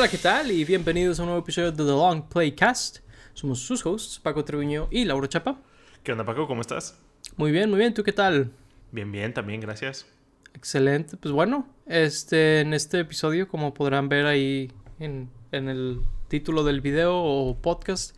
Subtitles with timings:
[0.00, 0.50] Hola, ¿qué tal?
[0.50, 3.00] Y bienvenidos a un nuevo episodio de The Long Playcast.
[3.34, 5.60] Somos sus hosts, Paco Treviño y Laura Chapa.
[6.02, 6.46] ¿Qué onda, Paco?
[6.46, 6.98] ¿Cómo estás?
[7.36, 7.92] Muy bien, muy bien.
[7.92, 8.50] ¿Tú qué tal?
[8.92, 10.06] Bien, bien, también, gracias.
[10.54, 11.18] Excelente.
[11.18, 16.80] Pues bueno, este, en este episodio, como podrán ver ahí en, en el título del
[16.80, 18.16] video o podcast,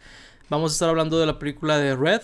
[0.48, 2.22] vamos a estar hablando de la película de Red.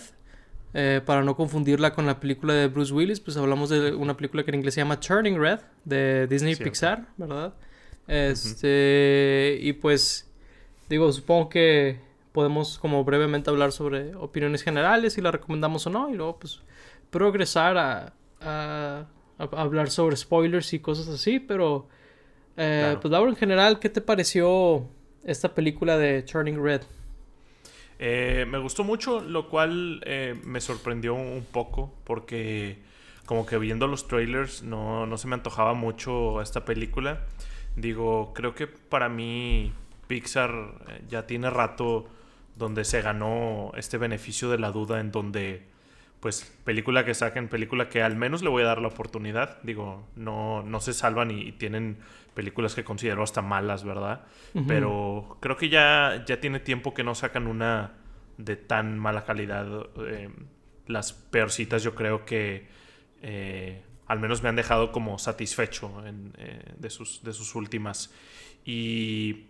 [0.73, 4.41] Eh, para no confundirla con la película de Bruce Willis, pues hablamos de una película
[4.43, 6.71] que en inglés se llama Turning Red, de Disney Cierto.
[6.71, 7.53] Pixar, ¿verdad?
[8.09, 10.29] Este, y pues,
[10.89, 11.99] digo, supongo que
[12.31, 16.61] podemos como brevemente hablar sobre opiniones generales, si la recomendamos o no, y luego pues
[17.11, 19.05] progresar a, a-
[19.39, 21.87] a hablar sobre spoilers y cosas así, pero,
[22.57, 22.99] eh, Claro.
[23.01, 24.87] pues Laura, en general, ¿qué te pareció
[25.23, 26.81] esta película de Turning Red?
[27.99, 32.77] Eh, me gustó mucho, lo cual eh, me sorprendió un poco porque
[33.25, 37.25] como que viendo los trailers no, no se me antojaba mucho esta película.
[37.75, 39.73] Digo, creo que para mí
[40.07, 40.51] Pixar
[40.87, 42.07] eh, ya tiene rato
[42.55, 45.63] donde se ganó este beneficio de la duda en donde
[46.19, 49.61] pues película que saquen, película que al menos le voy a dar la oportunidad.
[49.63, 51.99] Digo, no, no se salvan y, y tienen
[52.33, 54.21] películas que considero hasta malas, ¿verdad?
[54.67, 57.93] Pero creo que ya, ya tiene tiempo que no sacan una
[58.37, 59.67] de tan mala calidad.
[60.07, 60.29] Eh,
[60.87, 62.67] las peorcitas yo creo que
[63.21, 68.11] eh, al menos me han dejado como satisfecho en, eh, de, sus, de sus últimas.
[68.65, 69.45] Y,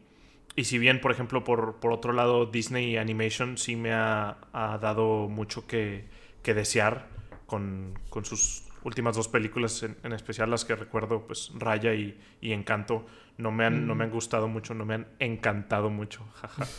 [0.55, 4.77] y si bien, por ejemplo, por, por otro lado, Disney Animation sí me ha, ha
[4.77, 6.05] dado mucho que,
[6.43, 7.07] que desear
[7.45, 12.19] con, con sus últimas dos películas, en, en especial las que recuerdo, pues Raya y,
[12.41, 13.05] y Encanto,
[13.37, 16.25] no me, han, no me han gustado mucho, no me han encantado mucho.
[16.35, 16.67] jaja.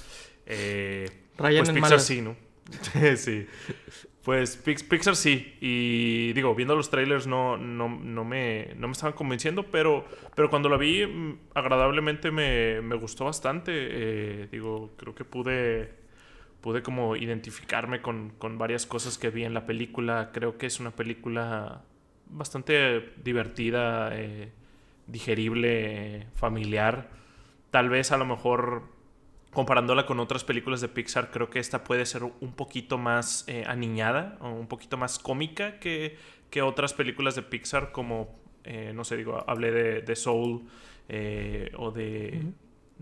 [0.52, 1.08] Eh,
[1.38, 2.04] Rayan pues en Pixar malas.
[2.04, 2.34] sí, ¿no?
[3.16, 3.46] sí.
[4.24, 5.56] Pues Pix- Pixar sí.
[5.60, 10.04] Y digo, viendo los trailers no, no, no, me, no me estaban convenciendo, pero,
[10.34, 13.72] pero cuando la vi mm, agradablemente me, me gustó bastante.
[13.74, 15.94] Eh, digo, creo que pude,
[16.60, 20.30] pude como identificarme con, con varias cosas que vi en la película.
[20.34, 21.82] Creo que es una película
[22.28, 24.52] bastante divertida, eh,
[25.06, 27.08] digerible, familiar.
[27.70, 28.84] Tal vez a lo mejor
[29.52, 33.64] comparándola con otras películas de Pixar, creo que esta puede ser un poquito más eh,
[33.66, 36.16] aniñada o un poquito más cómica que,
[36.50, 40.68] que otras películas de Pixar, como, eh, no sé, digo, hablé de, de Soul
[41.08, 42.44] eh, o de,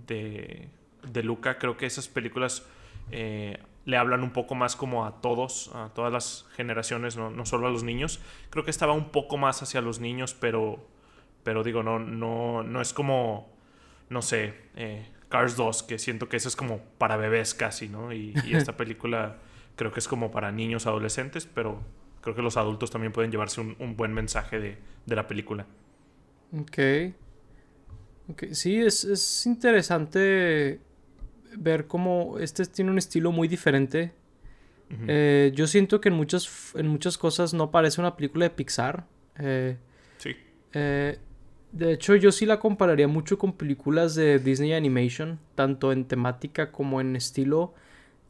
[0.07, 0.69] de,
[1.03, 1.59] de Luca.
[1.59, 2.67] Creo que esas películas
[3.11, 7.45] eh, le hablan un poco más como a todos, a todas las generaciones, no, no
[7.45, 8.21] solo a los niños.
[8.49, 10.87] Creo que estaba un poco más hacia los niños, pero,
[11.43, 13.53] pero digo, no, no, no es como,
[14.09, 14.55] no sé,
[15.29, 18.13] Cars 2, que siento que eso es como para bebés casi, ¿no?
[18.13, 19.39] Y, y esta película
[19.77, 21.81] creo que es como para niños, adolescentes, pero
[22.21, 25.67] creo que los adultos también pueden llevarse un, un buen mensaje de, de la película.
[26.59, 26.79] Ok.
[28.31, 30.81] Ok, Sí, es, es interesante
[31.57, 34.13] ver cómo este tiene un estilo muy diferente.
[35.07, 39.07] Eh, yo siento que en muchas, en muchas cosas no parece una película de Pixar.
[39.39, 39.77] Eh,
[40.17, 40.35] Sí.
[40.73, 41.19] eh,
[41.73, 46.73] de hecho, yo sí la compararía mucho con películas de Disney Animation, tanto en temática
[46.73, 47.75] como en estilo.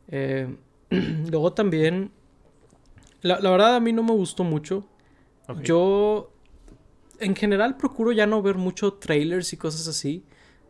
[0.09, 0.57] Eh,
[1.31, 2.13] luego también,
[3.23, 4.87] la, la verdad a mí no me gustó mucho.
[5.63, 6.33] Yo,
[7.21, 10.25] en general, procuro ya no ver mucho trailers y cosas así.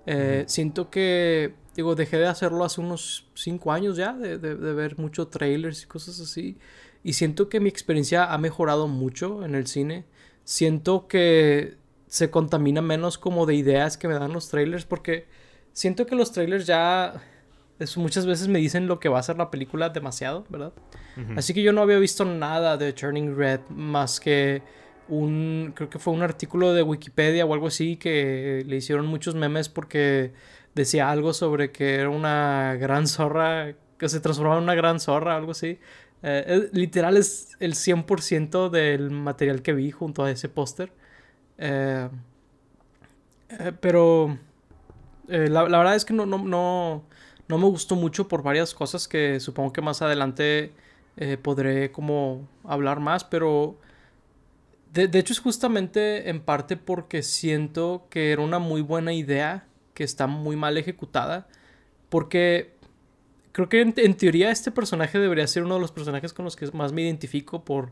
[0.06, 4.75] Eh, Siento que, digo, dejé de hacerlo hace unos 5 años ya, de, de- de
[4.75, 6.59] ver mucho trailers y cosas así.
[7.05, 10.06] Y siento que mi experiencia ha mejorado mucho en el cine.
[10.45, 11.78] Siento que
[12.08, 15.26] se contamina menos como de ideas que me dan los trailers, porque
[15.72, 17.14] siento que los trailers ya
[17.96, 20.72] muchas veces me dicen lo que va a ser la película demasiado, ¿verdad?
[21.36, 24.62] Así que yo no había visto nada de Turning Red más que
[25.08, 29.34] un, creo que fue un artículo de Wikipedia o algo así que le hicieron muchos
[29.34, 30.32] memes porque
[30.75, 35.36] decía algo sobre que era una gran zorra, que se transformaba en una gran zorra,
[35.36, 35.78] algo así.
[36.22, 40.93] Eh, es- literal es el 100% del material que vi junto a ese póster.
[41.58, 42.08] Eh,
[43.50, 44.38] eh, pero
[45.28, 47.05] eh, la, verdad es que no, no, no,
[47.49, 50.72] no me gustó mucho por varias cosas que supongo que más adelante
[51.43, 53.76] podré como hablar más, pero
[54.93, 59.66] de, de hecho es justamente en parte porque siento que era una muy buena idea
[59.94, 61.49] que está muy mal ejecutada,
[62.08, 62.76] porque
[63.50, 66.54] creo que en, en teoría este personaje debería ser uno de los personajes con los
[66.54, 67.90] que más me identifico por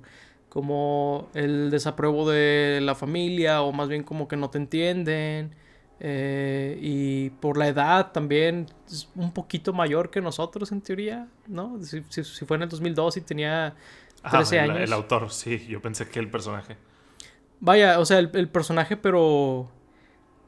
[0.56, 5.54] como el desapruebo de la familia o más bien como que no te entienden
[6.00, 11.78] eh, y por la edad también es un poquito mayor que nosotros en teoría, ¿no?
[11.82, 13.74] Si, si- si fue en el 2002 y tenía
[14.22, 14.76] Ah, 13 el, años.
[14.76, 16.76] el autor, sí, yo pensé que el personaje.
[17.60, 19.68] Vaya, o sea, el, el personaje, pero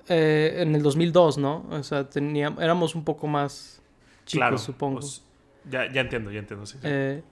[0.09, 1.67] eh, en el 2002, ¿no?
[1.71, 3.83] O sea, teníamos, éramos un poco más
[4.27, 5.01] chicos, Claro, supongo.
[5.01, 5.23] pues,
[5.65, 6.67] ya, ya entiendo, ya entiendo.
[6.67, 6.89] sí, sí.
[6.89, 7.23] Eh,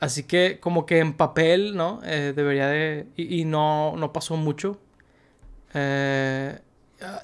[0.00, 2.00] así que como que en papel, ¿no?
[2.04, 3.06] Eh, debería de...
[3.16, 4.80] Y, y no, no pasó mucho.
[5.74, 6.58] Eh,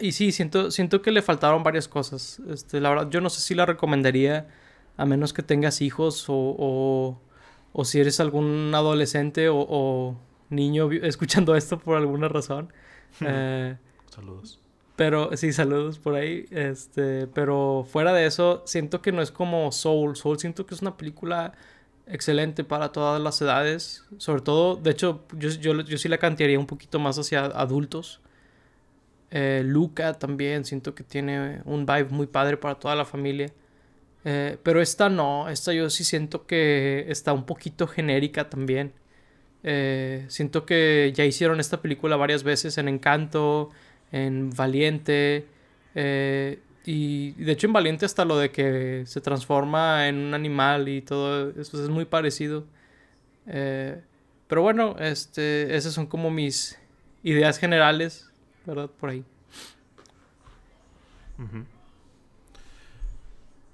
[0.01, 2.41] y sí, siento, siento que le faltaron varias cosas.
[2.51, 4.49] Este, la verdad, yo no sé si la recomendaría
[4.97, 7.21] a menos que tengas hijos o, o,
[7.73, 10.17] o si eres algún adolescente o, o
[10.51, 12.73] niño escuchando esto por alguna razón.
[13.21, 13.77] Eh,
[14.11, 14.61] Saludos.
[14.97, 16.47] pero sí, saludos por ahí.
[16.51, 20.17] Este, pero fuera de eso, siento que no es como Soul.
[20.17, 21.53] Soul siento que es una película
[22.07, 24.05] excelente para todas las edades.
[24.19, 28.21] Sobre todo, de hecho, yo, yo, yo sí la cantearía un poquito más hacia adultos.
[29.31, 33.53] Eh, Luca también siento que tiene un vibe muy padre para toda la familia.
[34.25, 38.93] Eh, pero esta no, esta yo sí siento que está un poquito genérica también.
[39.63, 43.71] Eh, siento que ya hicieron esta película varias veces en Encanto,
[44.13, 45.47] en Valiente.
[45.95, 50.89] eh, y de hecho en Valiente hasta lo de que se transforma en un animal
[50.89, 52.65] y todo eso es muy parecido.
[53.47, 54.01] Eh,
[54.49, 56.79] pero bueno, este, esas son como mis
[57.23, 58.31] ideas generales,
[58.65, 58.89] ¿verdad?
[58.89, 59.25] Por ahí.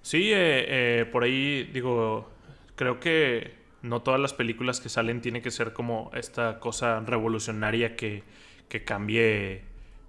[0.03, 2.29] Sí, eh, eh, por ahí digo,
[2.75, 7.95] creo que no todas las películas que salen tienen que ser como esta cosa revolucionaria
[7.95, 8.23] que,
[8.69, 9.63] que cambie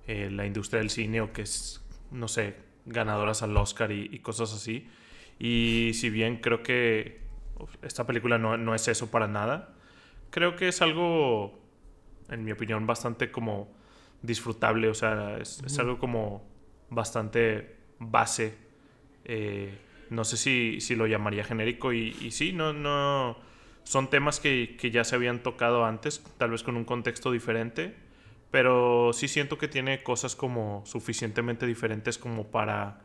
[0.07, 2.55] eh, la industria del cine o que es, no sé,
[2.85, 4.88] ganadoras al Oscar y, y cosas así.
[5.39, 7.21] Y si bien creo que
[7.81, 9.74] esta película no, no es eso para nada,
[10.30, 11.59] creo que es algo,
[12.30, 13.71] en mi opinión, bastante como
[14.21, 16.44] disfrutable, o sea, es, es algo como
[16.89, 18.56] bastante base.
[19.25, 19.77] eh,
[20.09, 23.38] no sé si, si lo llamaría genérico y, y sí, no, no,
[23.83, 27.95] son temas que, que ya se habían tocado antes, tal vez con un contexto diferente,
[28.53, 33.00] pero sí siento que tiene cosas como suficientemente diferentes como para,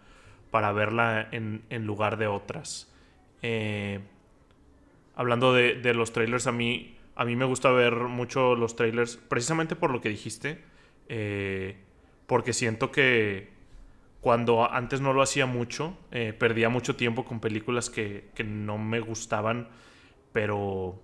[0.50, 2.93] para verla en, lugar de otras.
[3.41, 4.00] Eh,
[5.17, 9.75] hablando de, los trailers, a mí, a mí me gusta ver mucho los trailers, precisamente
[9.75, 10.62] por lo que dijiste,
[11.09, 11.79] eh,
[12.27, 13.49] porque siento que
[14.21, 18.77] cuando antes no lo hacía mucho, eh, perdía mucho tiempo con películas que, que no
[18.77, 19.69] me gustaban,
[20.35, 21.00] pero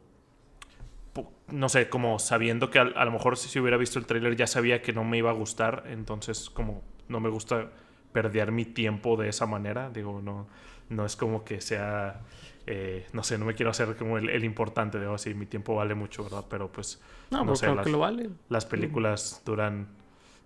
[1.49, 4.37] no sé, como sabiendo que a, a lo mejor si, si hubiera visto el tráiler
[4.37, 7.71] ya sabía que no me iba a gustar, entonces como no me gusta
[8.13, 10.47] perder mi tiempo de esa manera, digo, no,
[10.89, 12.21] no es como que sea,
[12.67, 15.75] eh, no sé, no me quiero hacer como el, el importante, digo, así, mi tiempo
[15.75, 16.45] vale mucho, ¿verdad?
[16.49, 17.01] Pero pues
[17.31, 18.31] No, No sé, las- que lo vale.
[18.49, 19.89] las películas duran,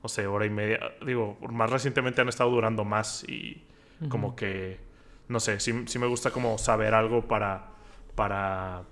[0.03, 0.81] no sé, hora y media.
[1.05, 3.63] Digo, más recientemente han estado durando más y
[4.09, 4.79] como que,
[5.29, 7.67] no sé, sí, sí me gusta como saber algo para,
[8.15, 8.85] para,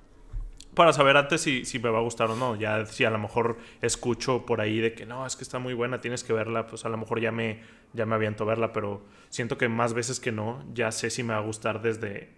[0.76, 2.54] para saber antes si, si me va a gustar o no.
[2.54, 5.72] Ya si a lo mejor escucho por ahí de que no, es que está muy
[5.72, 7.62] buena, tienes que verla, pues a lo mejor ya me,
[7.94, 11.22] ya me aviento a verla, pero siento que más veces que no, ya sé si
[11.22, 12.28] me va a gustar desde,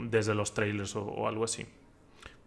[0.00, 1.66] desde los trailers o, o algo así.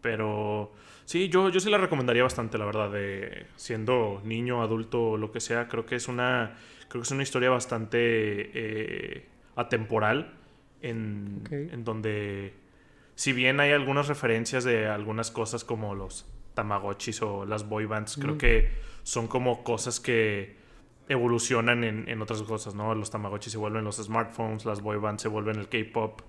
[0.02, 0.74] Pero
[1.06, 5.40] sí, yo, yo sí la recomendaría bastante, la verdad, de siendo niño, adulto lo que
[5.40, 5.68] sea.
[5.68, 6.56] Creo que es una,
[6.90, 9.26] creo que es una historia bastante eh,
[9.56, 10.34] atemporal
[10.82, 12.63] en, en donde,
[13.16, 18.18] si bien hay algunas referencias de algunas cosas como los Tamagotchis o las boy bands,
[18.18, 18.70] creo que
[19.04, 20.56] son como cosas que
[21.10, 22.96] evolucionan en, en otras cosas, ¿no?
[22.96, 26.22] Los Tamagotchis se vuelven los smartphones, las boy bands se vuelven el K-pop.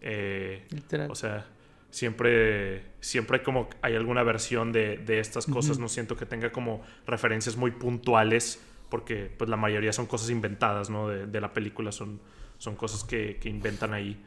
[0.00, 0.66] eh,
[1.08, 1.46] o sea,
[1.90, 5.78] siempre, siempre hay como hay alguna versión de, de estas cosas.
[5.78, 10.90] No siento que tenga como referencias muy puntuales, porque pues la mayoría son cosas inventadas,
[10.90, 11.08] ¿no?
[11.08, 12.20] De, de la película, son,
[12.58, 14.20] son cosas que, que inventan ahí.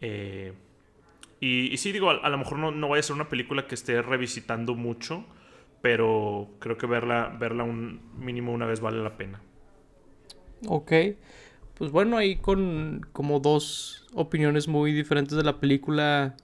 [0.00, 0.52] Eh,
[1.40, 3.66] y, y sí, digo, a, a lo mejor no, no vaya a ser una película
[3.66, 5.24] que esté revisitando mucho,
[5.80, 9.40] pero creo que verla, verla un mínimo una vez vale la pena.
[10.66, 10.92] Ok.
[11.74, 16.34] Pues bueno, ahí con como dos opiniones muy diferentes de la película.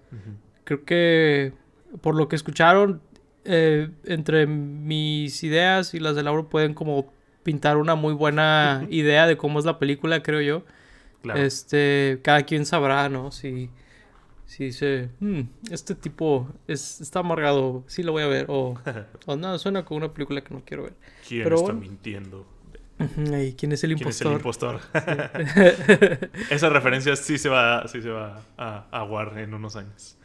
[0.63, 1.53] Creo que
[2.01, 3.03] por lo que escucharon,
[3.45, 9.27] eh, entre mis ideas y las de Lauro pueden como pintar una muy buena idea
[9.27, 10.65] de cómo es la película, creo yo.
[11.23, 11.41] Claro.
[11.41, 13.33] Este, cada quien sabrá, ¿no?
[13.33, 13.71] Si,
[14.47, 18.47] si dice, "Hmm, este tipo es, está amargado, sí lo voy a ver.
[18.49, 18.79] O,
[19.27, 20.95] o no, suena como una película que no quiero ver.
[21.29, 21.81] ¿Quién pero está bueno.
[21.81, 22.47] mintiendo?
[22.97, 24.33] ¿Quién es el ¿Quién es el impostor?
[24.33, 24.81] impostor?
[26.51, 30.17] Esa referencia sí se va, sí se va a aguar en unos años.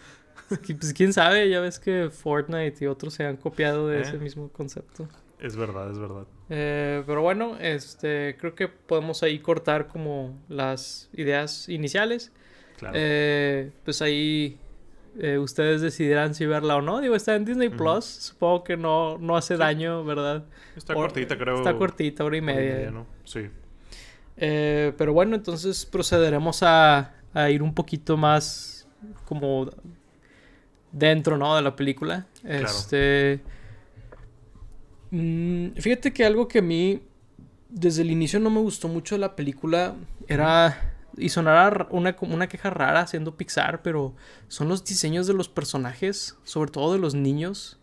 [0.49, 4.01] Pues quién sabe, ya ves que Fortnite y otros se han copiado de ¿Eh?
[4.01, 5.07] ese mismo concepto.
[5.39, 6.25] Es verdad, es verdad.
[6.49, 12.31] Eh, pero bueno, este, creo que podemos ahí cortar como las ideas iniciales.
[12.79, 12.93] Claro.
[12.97, 14.57] Eh, pues ahí
[15.19, 17.01] eh, ustedes decidirán si verla o no.
[17.01, 17.69] Digo, está en Disney.
[17.69, 18.05] Plus.
[18.05, 20.45] Supongo que no, no hace daño, ¿verdad?
[20.75, 21.57] está Or- cortita, creo.
[21.57, 22.73] Está cortita, hora y media.
[22.75, 23.05] media, ¿no?
[23.25, 23.49] Sí.
[24.37, 28.87] Eh, pero bueno, entonces procederemos a, a, ir un poquito más
[29.25, 29.69] como
[30.93, 31.55] dentro, ¿no?
[31.55, 32.25] De la película.
[32.45, 33.41] Este.
[35.11, 37.01] Mm, fíjate que algo que a mí
[37.67, 39.95] desde el inicio no me gustó mucho de la película
[40.27, 40.95] era.
[41.17, 44.15] Y sonará una, una queja rara siendo Pixar, pero
[44.47, 47.79] son los diseños de los personajes, sobre todo de los niños.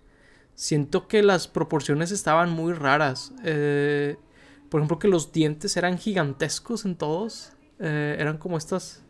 [0.54, 3.32] Siento que las proporciones estaban muy raras.
[3.44, 4.16] Eh,
[4.70, 7.52] por ejemplo, que los dientes eran gigantescos en todos.
[7.78, 9.04] Eh, eran como estas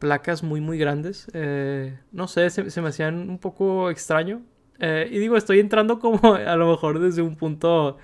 [0.00, 1.28] placas muy, muy grandes.
[1.32, 4.42] Eh, no sé, se, me hacían un poco extraño.
[4.80, 7.98] y digo, estoy entrando como a lo mejor desde un punto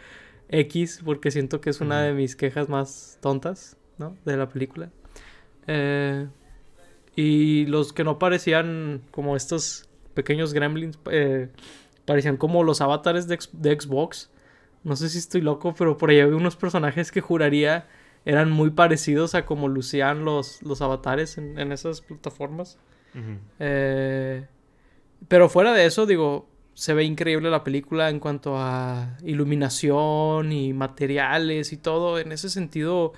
[0.48, 4.16] X, porque siento que es una de mis quejas más tontas, ¿no?
[4.24, 4.90] De la película.
[5.66, 6.26] Eh,
[7.14, 11.48] y los que no parecían como estos pequeños gremlins, eh,
[12.04, 13.36] parecían como los avatares de,
[13.80, 14.30] Xbox.
[14.84, 17.86] No sé si estoy loco, pero por ahí había unos personajes que juraría
[18.24, 22.76] eran muy parecidos a como lucían los, los avatares en, esas plataformas.
[23.60, 24.44] Eh,
[25.28, 30.72] pero fuera de eso, digo, se ve increíble la película en cuanto a iluminación y
[30.74, 32.18] materiales y todo.
[32.18, 33.14] En ese sentido,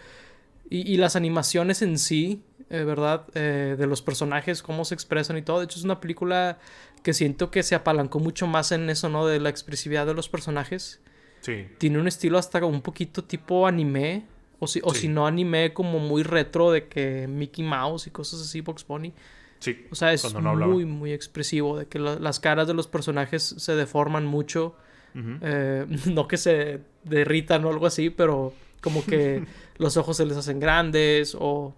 [0.71, 3.25] y, las animaciones en sí, eh, ¿verdad?
[3.35, 5.61] Eh, de los personajes, cómo se expresan y todo.
[5.61, 6.59] De hecho, es una película
[7.03, 9.27] que siento que se apalancó mucho más en eso, ¿no?
[9.27, 11.01] De la expresividad de los personajes.
[11.41, 11.67] Sí.
[11.79, 14.27] Tiene un estilo hasta un poquito tipo anime.
[14.61, 18.41] O si, o si no anime como muy retro de que Mickey Mouse y cosas
[18.41, 19.15] así, Box Bunny.
[19.61, 19.87] Sí.
[19.91, 21.79] O sea, es muy, muy expresivo.
[21.79, 24.75] De que las caras de los personajes se deforman mucho.
[25.15, 29.44] Eh, no que se derritan o algo así, pero como que
[29.78, 31.75] los ojos se les hacen grandes o,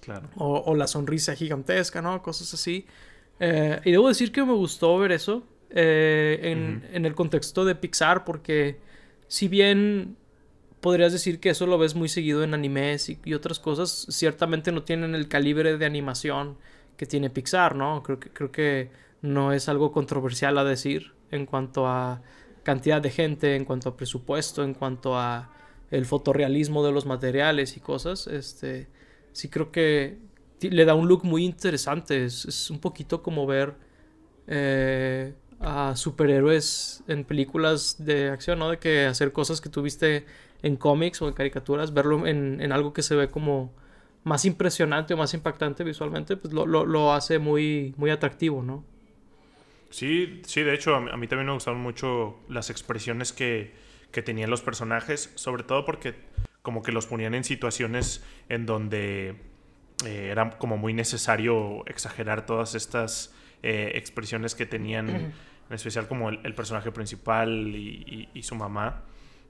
[0.00, 0.28] claro.
[0.36, 2.22] o, la sonrisa gigantesca, ¿no?
[2.22, 2.86] Cosas así.
[3.40, 7.74] Eh, y debo decir que me gustó ver eso eh, en, en, el contexto de
[7.74, 8.78] Pixar porque
[9.26, 10.16] si bien
[10.80, 14.70] podrías decir que eso lo ves muy seguido en animes y, y, otras cosas, ciertamente
[14.72, 16.58] no tienen el calibre de animación
[16.96, 18.02] que tiene Pixar, ¿no?
[18.02, 18.90] Creo que, creo que
[19.22, 22.20] no es algo controversial a decir en cuanto a
[22.62, 25.50] cantidad de gente, en cuanto a presupuesto, en cuanto a
[25.92, 28.88] el fotorrealismo de los materiales y cosas, este,
[29.32, 30.18] sí creo que
[30.60, 32.24] le da un look muy interesante.
[32.24, 33.74] Es, un poquito como ver
[34.46, 38.70] eh, a superhéroes en películas de acción, ¿no?
[38.70, 40.24] De que hacer cosas que tuviste
[40.62, 43.70] en cómics o en caricaturas, verlo en, algo que se ve como
[44.24, 48.82] más impresionante o más impactante visualmente, pues lo, hace muy, muy atractivo, ¿no?
[49.90, 53.72] Sí, sí, de hecho, a mí también me gustaron mucho las expresiones que,
[54.12, 56.14] que tenían los personajes, sobre todo porque
[56.62, 59.36] como que los ponían en situaciones en donde
[60.04, 65.32] eh, era como muy necesario exagerar todas estas eh, expresiones que tenían, en
[65.70, 69.02] especial como el, personaje principal y, su mamá.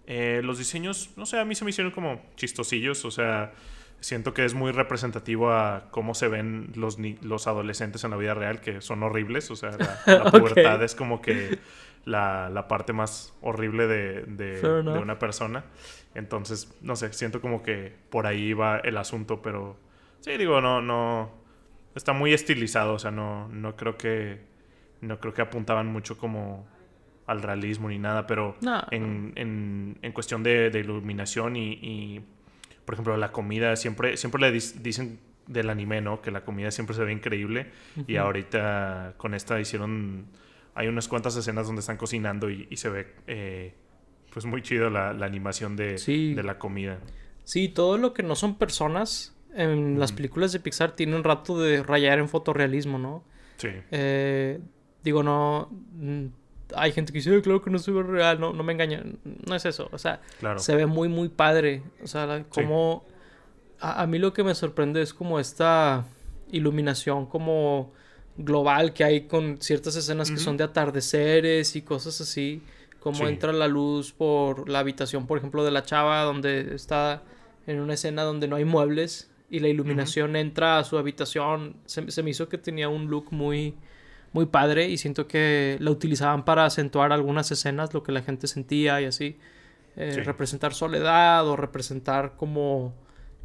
[0.06, 3.52] Eh, los diseños, no sé, a mí se me hicieron como chistosillos, o sea,
[4.00, 8.34] siento que es muy representativo a cómo se ven los, los adolescentes en la vida
[8.34, 9.70] real, que son horribles, o sea,
[10.06, 11.58] la, pubertad es como que
[12.04, 15.64] la, la parte más horrible de, de, una persona.
[16.14, 19.76] Entonces, no sé, siento como que por ahí va el asunto, pero
[20.20, 21.30] sí, digo, no, no,
[21.94, 24.40] está muy estilizado, o sea, no, no creo que,
[25.00, 26.66] no creo que apuntaban mucho como
[27.26, 28.56] al realismo ni nada, pero
[28.90, 32.20] en, en, en, cuestión de, de iluminación y, y,
[32.84, 36.20] por ejemplo, la comida, siempre, siempre le dicen del anime, ¿no?
[36.20, 37.70] Que la comida siempre se ve increíble
[38.06, 40.26] y ahorita con esta hicieron
[40.74, 43.74] hay unas cuantas escenas donde están cocinando y, se ve eh,
[44.32, 46.98] pues muy chido la, animación de, de, la comida.
[47.44, 51.60] Sí, todo lo que no son personas en las películas de Pixar tiene un rato
[51.60, 53.22] de rayar en fotorrealismo, ¿no?
[53.58, 53.68] Sí.
[53.90, 54.60] Eh,
[55.02, 55.68] digo, no...
[55.94, 56.26] Mm,
[56.74, 59.18] hay gente que dice, claro que no soy real, no, no me engañan.
[59.46, 60.22] No es eso, o sea,
[60.56, 61.82] se ve muy, muy padre.
[62.02, 63.04] O sea, como...
[63.78, 66.06] A, a mí lo que me sorprende es como esta
[66.50, 67.92] iluminación, como
[68.36, 72.62] global que hay con ciertas escenas que son de atardeceres y cosas así,
[73.00, 77.22] como entra la luz por la habitación, por ejemplo, de la chava, donde está
[77.66, 82.22] en una escena donde no hay muebles y la iluminación entra a su habitación, se,
[82.22, 83.74] me hizo que tenía un look muy,
[84.32, 88.46] muy padre y siento que la utilizaban para acentuar algunas escenas, lo que la gente
[88.46, 89.36] sentía y así,
[89.96, 92.94] eh, representar soledad o representar como...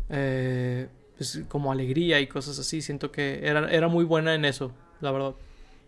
[0.09, 2.81] Eh, pues, como alegría y cosas así.
[2.81, 4.71] Siento que era, era muy buena en eso,
[5.01, 5.33] la verdad.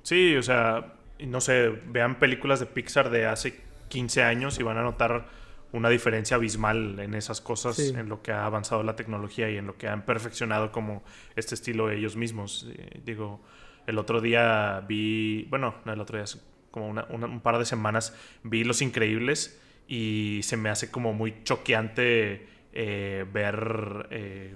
[0.04, 4.78] Sí, o sea, no sé, vean películas de Pixar de hace 15 años y van
[4.78, 5.28] a notar
[5.72, 9.68] una diferencia abismal en esas cosas, en lo que ha avanzado la tecnología y en
[9.68, 11.04] lo que han perfeccionado como
[11.36, 12.68] este estilo ellos mismos.
[12.72, 13.40] Eh, digo,
[13.86, 16.26] el otro día vi, bueno, no el otro día,
[16.72, 22.48] como un par de semanas vi Los Increíbles y se me hace como muy choqueante
[22.74, 24.56] eh, ver eh,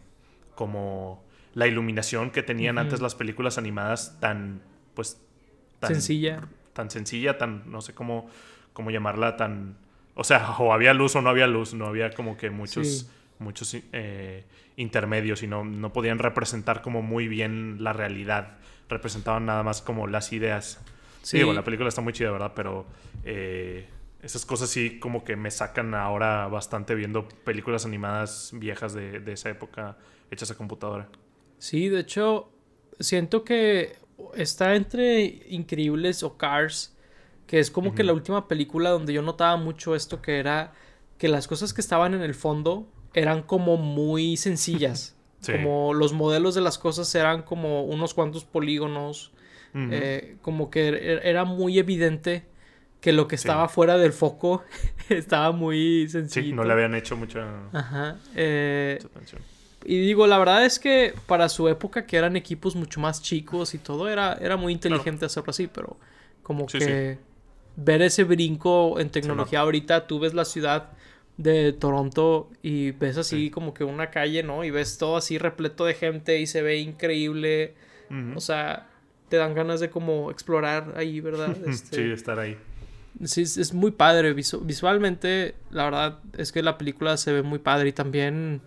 [0.56, 4.62] como la iluminación que tenían antes las películas animadas tan,
[4.96, 5.22] pues,
[5.80, 6.48] tan sencilla.
[6.74, 8.30] Tan sencilla, tan, no sé cómo,
[8.74, 9.78] cómo llamarla, tan...
[10.16, 13.78] O sea, o había luz o no había luz, no había como que muchos, muchos
[13.92, 14.44] eh,
[14.78, 18.58] intermedios y no, no podían representar como muy bien la realidad.
[18.90, 20.82] Representaban nada más como las ideas.
[21.22, 22.54] Sí, digo, la película está muy chida, ¿verdad?
[22.56, 22.86] Pero
[23.24, 23.88] eh,
[24.24, 29.34] esas cosas sí como que me sacan ahora bastante viendo películas animadas viejas de, de
[29.34, 29.98] esa época
[30.34, 31.10] hechas a computadora.
[31.58, 32.50] Sí, de hecho,
[33.00, 33.96] siento que
[34.36, 36.96] está entre Increíbles o Cars,
[37.48, 40.74] que es como que la última película donde yo notaba mucho esto que era
[41.18, 45.16] que las cosas que estaban en el fondo eran como muy sencillas.
[45.46, 49.34] Como los modelos de las cosas eran como unos cuantos polígonos.
[49.76, 52.46] Eh, como que er, era muy evidente
[53.02, 54.64] que lo que estaba fuera del foco
[55.10, 56.46] estaba muy sencillo.
[56.46, 58.16] Sí, no le habían hecho mucha, Ajá.
[58.36, 59.42] Eh, atención.
[59.86, 63.74] Y digo, la verdad es que para su época, que eran equipos mucho más chicos
[63.74, 65.98] y todo, era, era muy inteligente hacerlo así, pero
[66.42, 67.18] como que
[67.76, 70.92] ver ese brinco en tecnología ahorita, tú ves la ciudad
[71.38, 74.64] de Toronto y ves así como que una calle, ¿no?
[74.64, 77.76] Y ves todo así repleto de gente y se ve increíble.
[78.36, 78.90] O sea,
[79.30, 81.56] te dan ganas de como explorar ahí, ¿verdad?
[81.68, 82.56] Este, sí, estar ahí.
[83.24, 84.34] Sí, es, muy padre.
[84.34, 88.62] visualmente, la verdad es que la película se ve muy padre y también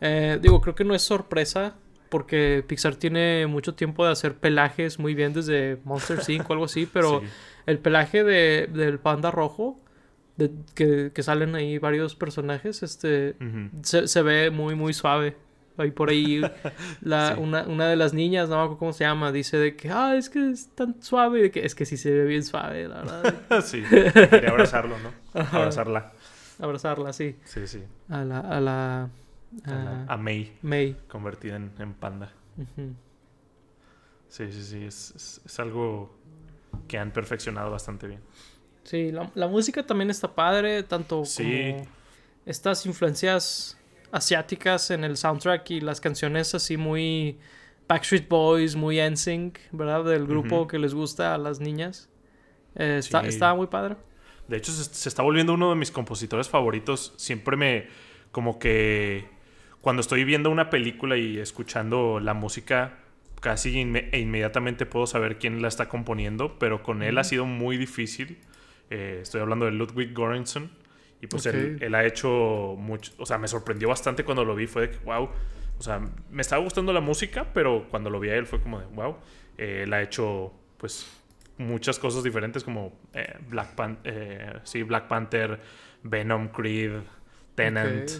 [0.00, 1.74] eh, digo, creo que no es sorpresa
[2.08, 6.48] porque Pixar tiene mucho tiempo de hacer pelajes muy bien desde Monster Inc.
[6.48, 7.22] o algo así, pero
[7.66, 9.78] el pelaje de, del panda rojo,
[10.36, 13.36] de, que, que, salen ahí varios personajes, este,
[13.82, 15.36] se, se, ve muy, muy suave.
[15.78, 16.40] Ahí por ahí
[17.02, 19.90] la, una, una, de las niñas, no me acuerdo cómo se llama, dice de que,
[19.90, 23.02] ah, es que es tan suave, que es que sí se ve bien suave, la
[23.02, 23.60] verdad.
[23.62, 25.12] sí, quería abrazarlo, ¿no?
[25.38, 26.12] Abrazarla.
[26.58, 27.36] Abrazarla, sí.
[27.44, 27.82] Sí, sí.
[28.08, 29.10] A la, a la
[29.64, 30.56] a, ah, May.
[30.62, 30.96] May.
[31.08, 32.32] Convertida en, panda.
[34.28, 34.84] Sí, sí, sí.
[34.84, 36.14] Es, algo
[36.88, 38.20] que han perfeccionado bastante bien.
[38.84, 41.86] Sí, la, música también está padre, tanto como
[42.44, 43.76] estas influencias
[44.12, 47.38] asiáticas en el soundtrack y las canciones así muy
[47.88, 50.04] Backstreet Boys, muy NSYNC, ¿verdad?
[50.04, 52.08] Del grupo que les gusta a las niñas.
[52.74, 53.96] Eh, está, muy padre.
[54.48, 57.14] De hecho, se, está volviendo uno de mis compositores favoritos.
[57.16, 57.88] Siempre me,
[58.32, 59.28] como que
[59.80, 62.98] cuando estoy viendo una película y escuchando la música,
[63.40, 67.76] casi e inmediatamente puedo saber quién la está componiendo, pero con él ha sido muy
[67.76, 68.38] difícil.
[68.90, 70.70] Eh, estoy hablando de Ludwig Göransson.
[71.20, 74.82] Y pues él, ha hecho mucho, o sea, me sorprendió bastante cuando lo vi, fue
[74.82, 75.30] de que, wow,
[75.78, 78.80] o sea, me estaba gustando la música, pero cuando lo vi a él fue como
[78.80, 79.16] de, wow,
[79.56, 81.08] eh, él ha hecho, pues,
[81.56, 83.70] muchas cosas diferentes como eh, Black,
[84.64, 85.58] sí, Black Panther,
[86.02, 87.00] Venom, Creed,
[87.54, 88.10] Tenant,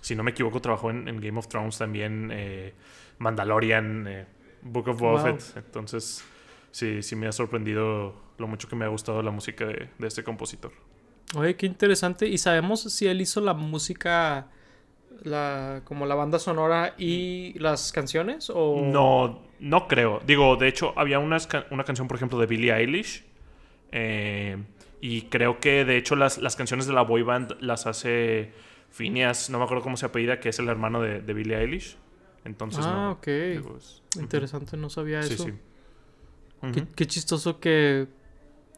[0.00, 2.72] si no me equivoco, trabajó en, Game of Thrones también, eh,
[3.18, 4.26] Mandalorian, eh,
[4.62, 6.24] Book of Boba Entonces,
[6.70, 10.24] sí, sí me ha sorprendido lo mucho que me ha gustado la música de, este
[10.24, 10.72] compositor.
[11.36, 12.26] Oye, qué interesante.
[12.26, 14.48] ¿Y sabemos si él hizo la música,
[15.22, 18.50] la, como la banda sonora y las canciones?
[18.52, 18.80] O...
[18.82, 20.20] No, no creo.
[20.26, 21.38] Digo, de hecho, había una,
[21.70, 23.24] una canción, por ejemplo, de Billie Eilish.
[23.92, 24.56] Eh,
[25.00, 28.52] y creo que, de hecho, las, las canciones de la boy band las hace
[28.90, 31.96] Phineas, no me acuerdo cómo se apellida, que es el hermano de, de Billie Eilish.
[32.44, 33.28] Entonces, ah, ok.
[34.18, 35.44] Interesante, no sabía eso.
[35.44, 35.52] Sí,
[36.94, 38.08] qué, chistoso que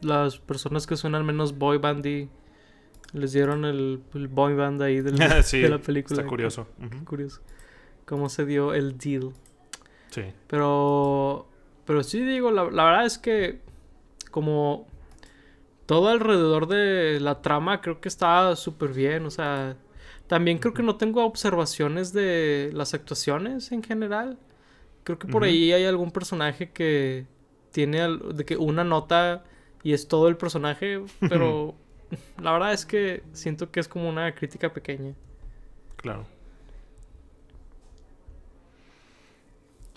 [0.01, 2.29] las personas que suenan menos boy bandy
[3.13, 6.19] les dieron el, boy band ahí de la película.
[6.19, 6.67] Está curioso.
[7.05, 7.41] curioso.
[8.05, 9.31] Cómo se dio el deal.
[10.09, 10.23] Sí.
[10.47, 11.47] Pero,
[11.85, 13.61] pero sí digo, la, la verdad es que
[14.29, 14.87] como
[15.85, 19.25] todo alrededor de la trama creo que está súper bien.
[19.25, 19.77] O sea,
[20.27, 24.37] también creo que no tengo observaciones de las actuaciones en general.
[25.03, 27.25] Creo que por ahí hay algún personaje que
[27.71, 29.43] tiene de que una nota
[29.83, 31.75] y es todo el personaje, pero
[32.41, 35.13] la verdad es que siento que es como una crítica pequeña.
[35.97, 36.25] Claro.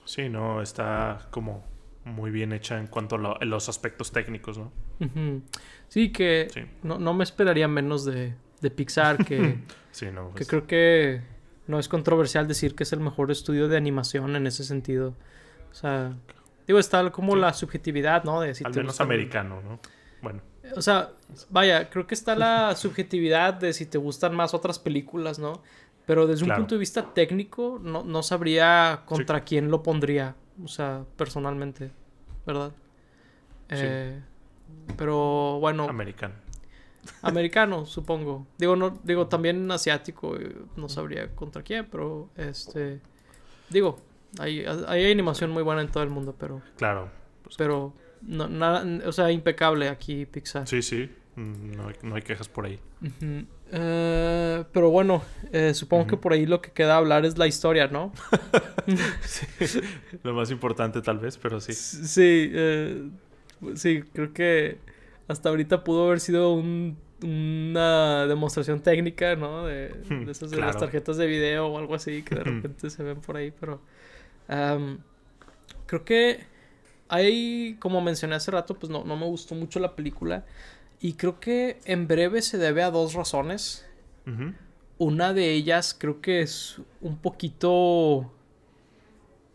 [0.04, 1.64] Sí, no, está como
[2.04, 4.72] muy bien hecha en cuanto a, los aspectos técnicos, ¿no?
[5.88, 9.58] Sí, que No, no me esperaría menos de, de Pixar que,
[9.98, 10.48] que pues.
[10.48, 11.22] creo que
[11.66, 15.14] no es controversial decir que es el mejor estudio de animación en ese sentido.
[15.70, 16.14] O sea,
[16.66, 18.40] digo, está como la subjetividad, ¿no?
[18.40, 19.80] De si Al menos americano, ¿no?
[20.22, 20.42] Bueno.
[20.74, 21.10] O sea,
[21.50, 25.62] vaya, creo que está la subjetividad de si te gustan más otras películas, ¿no?
[26.06, 30.36] Pero desde un punto de vista técnico, no, no sabría contra quién lo pondría.
[30.62, 31.90] O sea, personalmente,
[32.46, 32.72] ¿verdad?
[33.68, 34.20] Eh,
[34.96, 35.88] pero bueno.
[35.88, 36.34] Americano.
[37.22, 38.46] Americano, supongo.
[38.58, 43.00] Digo, no, digo, también asiático, eh, no sabría contra quién, pero este.
[43.70, 43.98] Digo,
[44.38, 46.62] hay, hay animación muy buena en todo el mundo, pero.
[46.76, 47.10] Claro.
[47.56, 50.66] Pero, no, nada, o sea, impecable aquí Pixar.
[50.66, 51.08] Sí, sí.
[51.36, 52.80] Mm, No hay, no hay quejas por ahí.
[53.70, 57.88] Eh, pero bueno, eh, supongo que por ahí lo que queda hablar es la historia,
[57.88, 58.12] ¿no?
[59.22, 59.80] Sí.
[60.22, 61.72] Lo más importante tal vez, pero sí.
[61.72, 63.08] Sí, eh,
[63.74, 64.78] sí, creo que
[65.28, 69.64] hasta ahorita pudo haber sido un- una demostración técnica, ¿no?
[69.66, 69.88] De,
[70.26, 73.20] de esas de las tarjetas de video o algo así que de repente se ven
[73.20, 73.80] por ahí, pero
[75.86, 76.44] creo que
[77.08, 80.44] hay, como mencioné hace rato, pues no, no me gustó mucho la película
[81.00, 83.86] y creo que en breve se debe a dos razones.
[84.98, 88.32] Una de ellas creo que es un poquito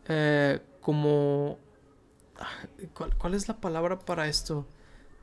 [0.07, 1.57] eh, como...
[2.39, 4.65] ah, ¿cuál, cuál es la palabra para esto?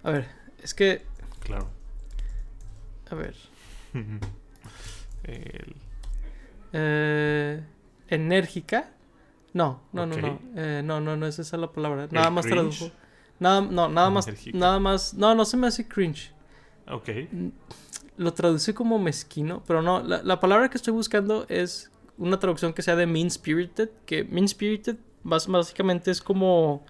[0.03, 0.29] A ver,
[0.63, 1.03] es que...
[1.41, 1.69] Claro.
[3.11, 3.35] A ver.
[5.25, 5.77] El-
[6.73, 7.63] eh,
[8.09, 8.91] enérgica.
[9.55, 10.41] No, no, no, no.
[10.57, 12.09] Eh, no, no, no es esa la palabra.
[12.11, 12.59] Nada ¿El más cringe?
[12.79, 12.91] tradujo.
[13.41, 14.59] Nada, no, nada más, Enérgica.
[14.59, 15.15] nada más.
[15.15, 16.33] No, no se me hace cringe.
[16.89, 17.09] Ok.
[18.17, 22.73] Lo traduce como mezquino, pero no, la, la palabra que estoy buscando es una traducción
[22.73, 26.85] que sea de mean spirited, que mean spirited básicamente es como,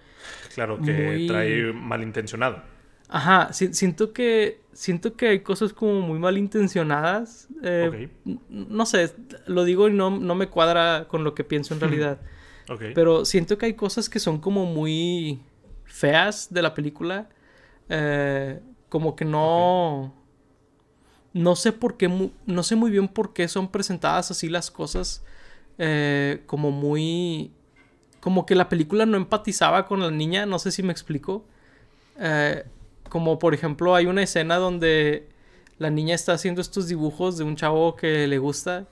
[0.55, 2.63] Claro que Muy- trae malintencionado.
[3.09, 8.09] Ajá, si- siento que siento que hay cosas como muy malintencionadas, eh,
[8.49, 9.13] no sé,
[9.45, 12.19] lo digo y no, no me cuadra con lo que pienso en realidad,
[12.69, 12.83] Ok.
[12.93, 15.41] pero siento que hay cosas que son como muy
[15.85, 17.29] feas de la película,
[17.89, 20.13] eh, como que no...
[21.31, 25.23] No sé por qué, no sé muy bien por qué son presentadas así las cosas,
[25.77, 27.51] eh, como muy...
[28.19, 31.45] Como que la película no empatizaba con la niña, no sé si me explico.
[32.19, 32.65] Eh,
[33.09, 35.27] como por ejemplo hay una escena donde
[35.77, 38.87] la niña está haciendo estos dibujos de un chavo que le gusta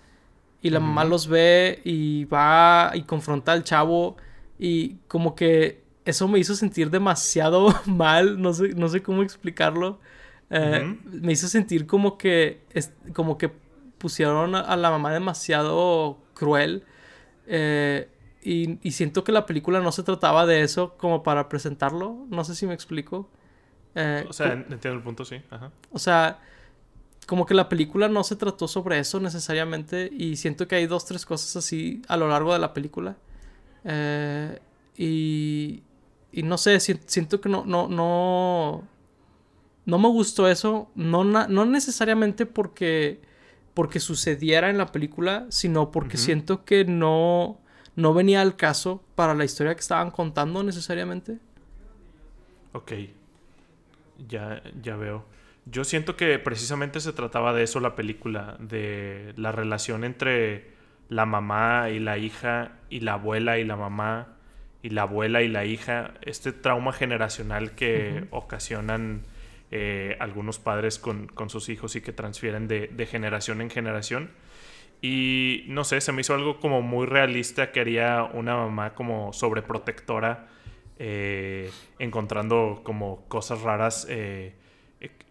[0.62, 4.18] y la mamá los ve y va y confronta al chavo
[4.60, 10.00] y como que eso me hizo sentir demasiado mal, no sé, no sé cómo explicarlo.
[10.50, 13.52] Eh, Me hizo sentir como que, es- como que
[13.98, 16.84] pusieron a, a la mamá demasiado cruel.
[17.48, 18.10] eh,
[18.44, 22.26] y, y siento que la película no se trataba de eso como para presentarlo.
[22.30, 23.30] No sé si me explico.
[24.00, 25.42] Eh, O sea, entiendo el punto, sí.
[25.50, 25.72] Ajá.
[25.92, 26.40] o sea,
[27.26, 30.10] como que la película no se trató sobre eso necesariamente.
[30.16, 33.16] Y siento que hay dos, tres cosas así a lo largo de la película.
[33.84, 34.60] Eh,
[34.98, 35.84] y,
[36.32, 38.84] y no sé, si- siento que no, no, no,
[39.86, 40.90] no me gustó eso.
[40.96, 43.20] No, no necesariamente porque,
[43.74, 47.60] porque sucediera en la película, sino porque siento que no,
[47.96, 51.40] no venía al caso para la historia que estaban contando necesariamente.
[52.74, 52.92] Ok.
[54.18, 55.26] Ya, ya veo.
[55.66, 60.72] Yo siento que precisamente se trataba de eso la película, de la relación entre
[61.10, 64.38] la mamá y la hija, y la abuela y la mamá,
[64.82, 69.24] y la abuela y la hija, este trauma generacional que ocasionan
[69.72, 74.30] eh, algunos padres con, con sus hijos y que transfieren de, de generación en generación.
[75.02, 79.34] Y no sé, se me hizo algo como muy realista que haría una mamá como
[79.34, 80.48] sobreprotectora,
[81.00, 84.54] eh, encontrando como cosas raras eh,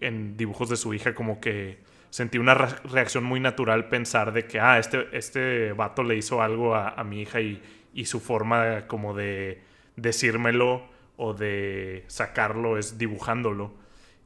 [0.01, 1.79] en dibujos de su hija, como que
[2.11, 6.41] sentí una re- reacción muy natural pensar de que, ah, este, este vato le hizo
[6.41, 7.63] algo a, a mi hija y,
[7.95, 9.61] y su forma como de
[9.97, 10.83] decírmelo
[11.17, 13.75] o de sacarlo es dibujándolo.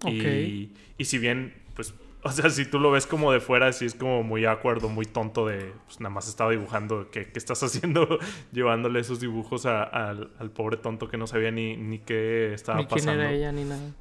[0.06, 3.86] Y, y si bien, pues, o sea, si tú lo ves como de fuera, sí
[3.86, 7.62] es como muy acuerdo, muy tonto de, pues nada más estaba dibujando, ¿qué, qué estás
[7.64, 8.18] haciendo?
[8.52, 12.78] Llevándole esos dibujos a- al, al pobre tonto que no sabía ni, ni qué estaba
[12.78, 13.22] Ni quién pasando.
[13.22, 13.92] era ella ni nada.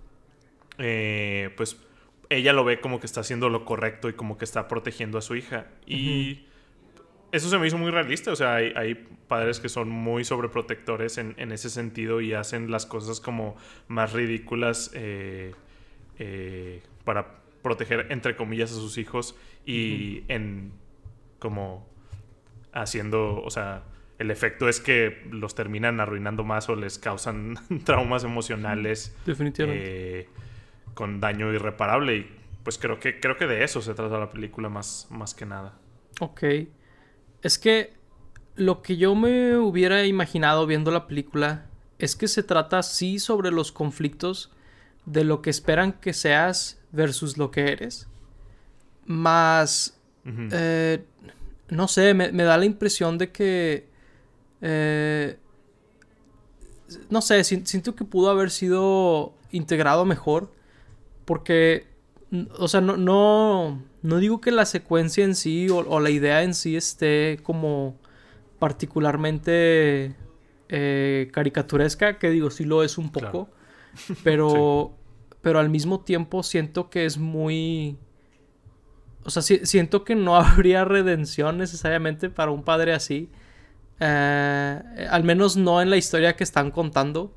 [0.77, 1.77] Eh, pues
[2.29, 5.21] ella lo ve como que está haciendo lo correcto y como que está protegiendo a
[5.21, 5.67] su hija.
[5.85, 6.45] Y
[7.31, 8.31] eso se me hizo muy realista.
[8.31, 8.95] O sea, hay, hay
[9.27, 13.55] padres que son muy sobreprotectores en, en ese sentido y hacen las cosas como
[13.87, 15.53] más ridículas eh,
[16.19, 20.71] eh, para proteger, entre comillas, a sus hijos y en
[21.39, 21.87] como
[22.73, 23.83] haciendo, o sea,
[24.17, 30.19] el efecto es que los terminan arruinando más o les causan traumas emocionales Definitivamente.
[30.19, 30.29] eh,
[30.93, 32.31] con daño irreparable y
[32.63, 35.77] pues creo que creo que de eso se trata la película más, más que nada.
[36.19, 36.43] Ok.
[37.41, 37.93] Es que
[38.55, 41.67] lo que yo me hubiera imaginado viendo la película
[41.97, 44.51] es que se trata sí sobre los conflictos
[45.11, 48.07] de lo que esperan que seas versus lo que eres.
[49.05, 49.97] Más,
[50.51, 51.03] eh,
[51.69, 53.87] no sé, me, me da la impresión de que...
[54.61, 55.37] eh,
[57.09, 60.51] no sé, si- siento que pudo haber sido integrado mejor.
[61.25, 61.87] Porque
[62.57, 66.53] o sea, no, no, no digo que la secuencia en sí o, la idea en
[66.53, 67.97] sí esté como
[68.59, 70.15] particularmente
[70.69, 73.49] eh, caricaturesca, que digo, sí lo es un poco,
[74.23, 74.93] pero,
[75.41, 77.97] pero al mismo tiempo siento que es muy...
[79.23, 83.29] O sea, siento que no habría redención necesariamente para un padre así.
[83.99, 87.35] Eh, al menos no en la historia que están contando.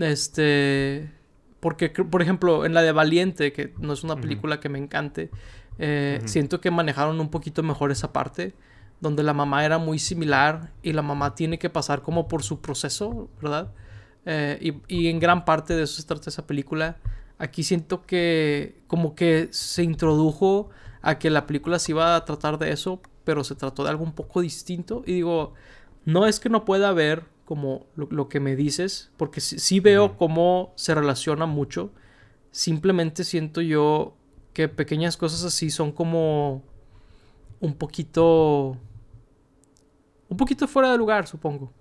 [0.00, 1.12] Este.
[1.60, 5.30] Porque, por ejemplo, en la de Valiente, que no es una película que me encante,
[5.78, 8.54] eh, siento que manejaron un poquito mejor esa parte,
[9.00, 12.60] donde la mamá era muy similar y la mamá tiene que pasar como por su
[12.60, 13.72] proceso, ¿verdad?
[14.26, 16.98] Eh, y, en gran parte de eso se trata esa película.
[17.38, 20.68] Aquí siento que como que se introdujo
[21.00, 24.04] a que la película se iba a tratar de eso, pero se trató de algo
[24.04, 25.02] un poco distinto.
[25.06, 25.54] Y digo,
[26.04, 30.72] no es que no pueda ver como lo, que me dices, porque sí, veo cómo
[30.74, 31.92] se relaciona mucho.
[32.50, 34.16] Simplemente siento yo
[34.52, 36.62] que pequeñas cosas así son como
[37.60, 38.76] un poquito...
[40.28, 41.72] Un poquito fuera de lugar, supongo.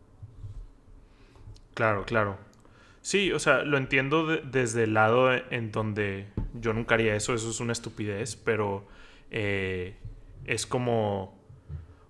[1.75, 2.37] Claro, claro.
[3.01, 7.51] Sí, o sea, lo entiendo desde el lado en donde yo nunca haría eso, eso
[7.51, 8.87] es una estupidez, pero
[9.29, 9.93] eh,
[10.45, 11.39] es como...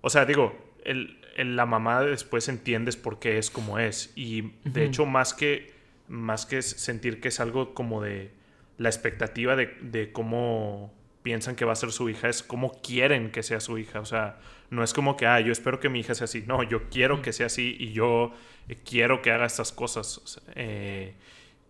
[0.00, 4.12] O sea, digo, el, la mamá después entiendes por qué es como es.
[4.16, 5.74] Y de hecho, más que,
[6.08, 8.30] más que sentir que es algo como de
[8.78, 13.42] la expectativa de, cómo piensan que va a ser su hija, es cómo quieren que
[13.42, 14.00] sea su hija.
[14.00, 14.38] O sea,
[14.70, 16.44] no es como que, ah, yo espero que mi hija sea así.
[16.46, 18.32] No, yo quiero que sea así y yo
[18.68, 20.40] eh, quiero que haga estas cosas.
[20.54, 21.14] Eh,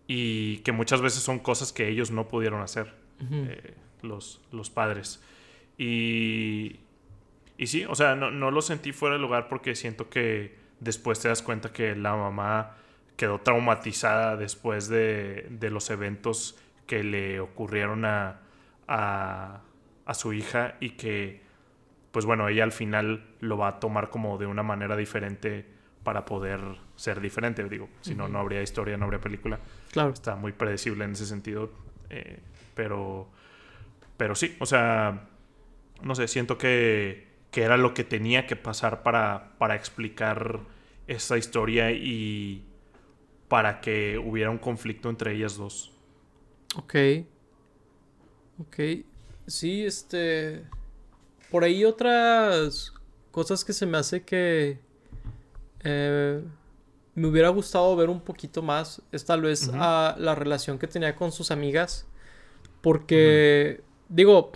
[0.07, 2.93] y que muchas veces son cosas que ellos no pudieron hacer,
[3.31, 5.21] eh, los, los padres.
[5.77, 6.79] Y,
[7.57, 11.19] y sí, o sea, no, no lo sentí fuera de lugar porque siento que después
[11.19, 12.77] te das cuenta que la mamá
[13.17, 18.39] quedó traumatizada después de, de los eventos que le ocurrieron a,
[18.87, 19.61] a,
[20.05, 21.41] a, su hija y que,
[22.11, 25.65] pues bueno, ella al final lo va a tomar como de una manera diferente
[26.07, 26.61] para poder
[26.95, 27.67] ser diferente.
[27.67, 29.59] Digo, si no, no habría historia, no habría película.
[29.91, 30.11] Claro.
[30.13, 31.69] Está muy predecible en ese sentido.
[32.09, 32.39] Eh,
[32.75, 33.27] pero,
[34.15, 35.27] pero sí, o sea,
[36.01, 40.59] no sé, siento que que era lo que tenía que pasar para, para explicar
[41.07, 42.63] esa historia y
[43.47, 45.91] para que hubiera un conflicto entre ellas dos.
[46.75, 46.95] Ok.
[48.59, 48.79] Ok.
[49.47, 50.65] Sí, este...
[51.49, 52.93] Por ahí otras
[53.31, 54.79] cosas que se me hace que...
[55.83, 56.41] Eh,
[57.15, 61.31] me hubiera gustado ver un poquito más es tal vez la relación que tenía con
[61.31, 62.07] sus amigas.
[62.81, 64.51] Porque, digo,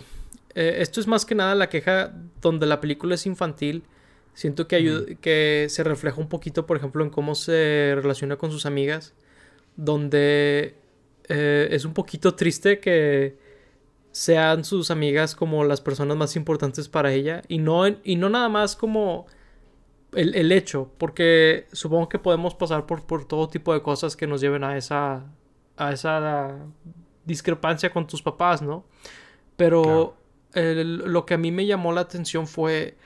[0.54, 3.84] eh, esto es más que nada la queja donde la película es infantil.
[4.34, 8.50] Siento que, ayuda, que se refleja un poquito, por ejemplo, en cómo se relaciona con
[8.50, 9.14] sus amigas.
[9.76, 10.76] Donde
[11.28, 13.36] eh, es un poquito triste que
[14.12, 17.42] sean sus amigas como las personas más importantes para ella.
[17.48, 19.26] Y no, y no nada más como
[20.12, 20.90] el, el, hecho.
[20.98, 24.76] Porque supongo que podemos pasar por, por todo tipo de cosas que nos lleven a
[24.76, 25.24] esa,
[25.76, 26.58] a esa
[27.24, 28.84] discrepancia con tus papás, ¿no?
[29.56, 30.16] Pero
[30.54, 32.96] lo que a mí me llamó la atención fue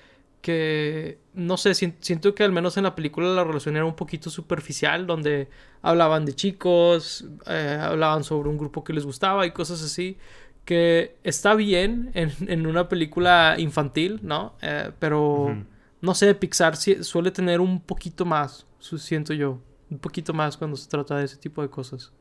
[0.41, 4.31] que, no sé, siento que al menos en la película la relación era un poquito
[4.31, 5.49] superficial, donde
[5.83, 10.19] hablaban de chicos, eh, hablaban sobre un grupo que les gustaba y cosas así,
[10.65, 14.55] que está bien en, una película infantil, ¿no?
[14.63, 15.57] Eh, pero,
[16.01, 20.89] no sé, Pixar suele tener un poquito más, siento yo, un poquito más cuando se
[20.89, 22.13] trata de ese tipo de cosas.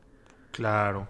[0.50, 1.08] Claro.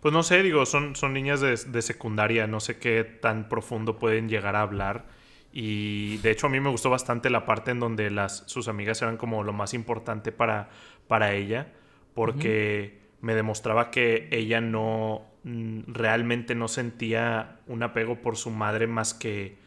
[0.00, 4.28] Pues no sé, digo, son, son niñas de, secundaria, no sé qué tan profundo pueden
[4.28, 5.06] llegar a hablar.
[5.52, 9.02] Y de hecho a mí me gustó bastante la parte en donde las, sus amigas
[9.02, 10.70] eran como lo más importante para,
[11.06, 11.72] para ella,
[12.14, 19.14] porque me demostraba que ella no realmente no sentía un apego por su madre más
[19.14, 19.58] que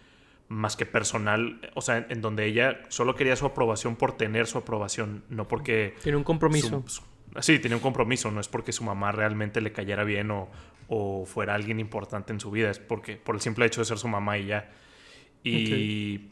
[0.54, 4.60] más que personal, o sea, en, donde ella solo quería su aprobación por tener su
[4.60, 5.96] aprobación, no porque...
[6.04, 6.86] Tiene un compromiso.
[7.42, 10.50] Sí, tenía un compromiso, no es porque su mamá realmente le cayera bien o,
[10.88, 13.98] o, fuera alguien importante en su vida, es porque por el simple hecho de ser
[13.98, 14.72] su mamá y ya.
[15.44, 16.30] Y,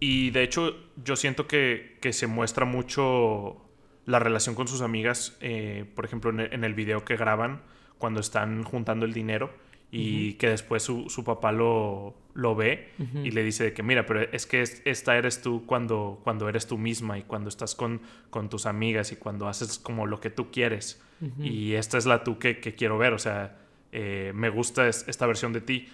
[0.00, 3.64] y de hecho yo siento que, que, se muestra mucho
[4.04, 7.62] la relación con sus amigas, eh, por ejemplo en el video que graban
[7.98, 9.50] cuando están juntando el dinero
[9.92, 12.90] y que después su, su papá lo, lo ve
[13.24, 16.66] y le dice de que mira, pero es que esta eres tú cuando, cuando eres
[16.66, 18.00] tú misma y cuando estás con,
[18.30, 21.02] con tus amigas y cuando haces como lo que tú quieres.
[21.38, 23.58] Y esta es la tú que, que quiero ver, o sea,
[23.92, 25.88] eh, me gusta esta versión de ti.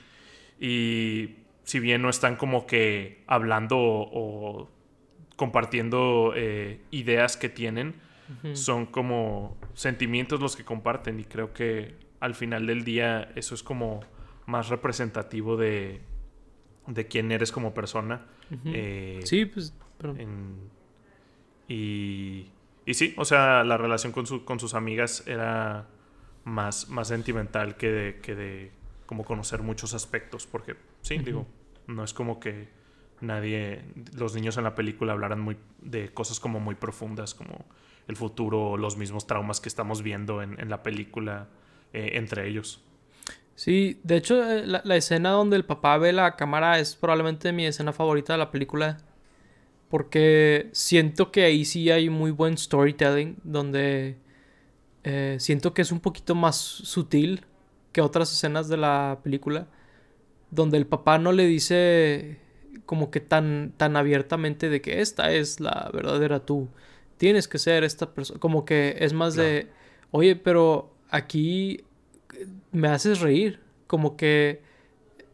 [0.60, 1.30] Y
[1.64, 4.70] si bien no están como que hablando o,
[5.36, 7.94] compartiendo eh, ideas que tienen,
[8.54, 13.62] son como sentimientos los que comparten y creo que al final del día eso es
[13.62, 14.00] como
[14.46, 16.00] más representativo de,
[16.86, 18.26] de quién eres como persona.
[18.64, 19.74] Eh, sí, pues.
[21.68, 22.46] y,
[22.84, 25.88] y sí, o sea, la relación con, su, con sus amigas era
[26.44, 28.72] más, más sentimental que de, que de
[29.06, 31.46] como conocer muchos aspectos, porque sí, digo,
[31.86, 32.68] no es como que
[33.20, 37.64] nadie, los niños en la película hablaran muy de cosas como muy profundas, como
[38.06, 41.48] el futuro, los mismos traumas que estamos viendo en, en la película
[41.96, 42.82] eh, entre ellos.
[43.54, 47.64] Sí, de hecho, eh, la, escena donde el papá ve la cámara es probablemente mi
[47.64, 48.98] escena favorita de la película.
[49.88, 53.38] Porque siento que ahí sí hay muy buen storytelling.
[53.44, 54.18] Donde
[55.04, 57.46] eh, siento que es un poquito más sutil
[57.92, 59.68] que otras escenas de la película.
[60.50, 62.38] Donde el papá no le dice
[62.84, 66.68] como que tan, tan abiertamente de que esta es la verdadera tú.
[67.16, 68.38] Tienes que ser esta persona.
[68.38, 69.68] Como que es más de,
[70.10, 71.85] oye, pero aquí
[72.72, 73.60] me haces reír.
[73.86, 74.62] Como que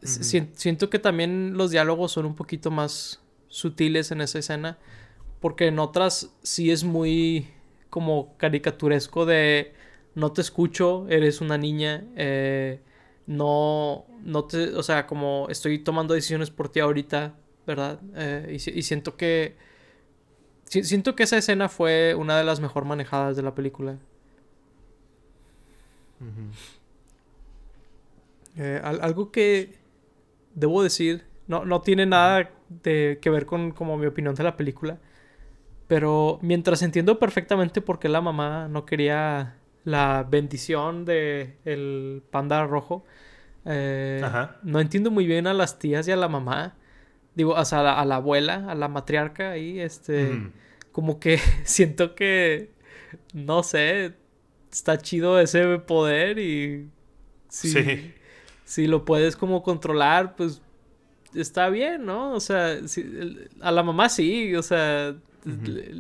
[0.03, 4.79] siento que también los diálogos son un poquito más sutiles en esa escena.
[5.41, 7.49] Porque en otras sí es muy
[7.91, 9.75] como caricaturesco de
[10.15, 12.81] no te escucho, eres una niña, eh,
[13.27, 17.35] no, no te, o sea, como estoy tomando decisiones por ti ahorita,
[17.67, 18.01] ¿verdad?
[18.15, 19.57] Eh, y, siento que,
[20.65, 23.99] siento que esa escena fue una de las mejor manejadas de la película.
[28.57, 29.79] Eh, algo que
[30.55, 34.57] debo decir, no, no tiene nada de, que ver con como mi opinión de la
[34.57, 34.99] película.
[35.89, 42.65] Pero mientras entiendo perfectamente por qué la mamá no quería la bendición de el panda
[42.67, 43.05] rojo,
[43.65, 44.23] eh,
[44.63, 46.77] no entiendo muy bien a las tías y a la mamá.
[47.35, 50.51] Digo, o sea, a la, abuela, a la matriarca ahí, este...
[50.93, 52.71] Como que siento que...
[53.33, 54.15] No sé,
[54.71, 56.91] está chido ese poder y...
[57.49, 58.15] sí
[58.73, 60.63] si lo puedes como controlar, pues
[61.35, 62.33] está bien, ¿no?
[62.33, 62.79] O sea,
[63.61, 65.15] a la mamá sí, o sea,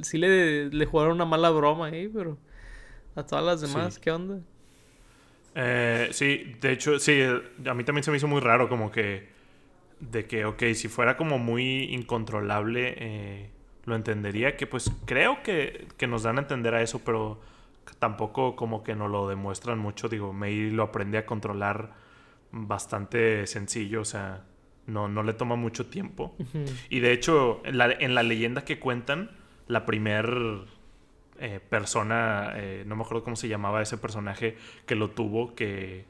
[0.00, 2.38] sí le, le, jugaron una mala broma ahí, pero
[3.14, 4.38] a todas las demás, ¿qué onda?
[5.54, 9.28] Eh, sí, de hecho, sí, a mí también se me hizo muy raro como que,
[10.00, 13.50] de que, ok, si fuera como muy incontrolable, eh,
[13.84, 17.38] lo entendería, que pues creo que, que, nos dan a entender a eso, pero
[17.98, 22.00] tampoco como que nos lo demuestran mucho, digo, May lo aprende a controlar
[22.52, 24.44] bastante sencillo, o sea,
[24.86, 26.36] no, no le toma mucho tiempo.
[26.88, 29.30] Y de hecho, en la, en la, leyenda que cuentan,
[29.68, 30.28] la primer
[31.38, 36.04] eh, persona, eh, no me acuerdo cómo se llamaba ese personaje que lo tuvo, que,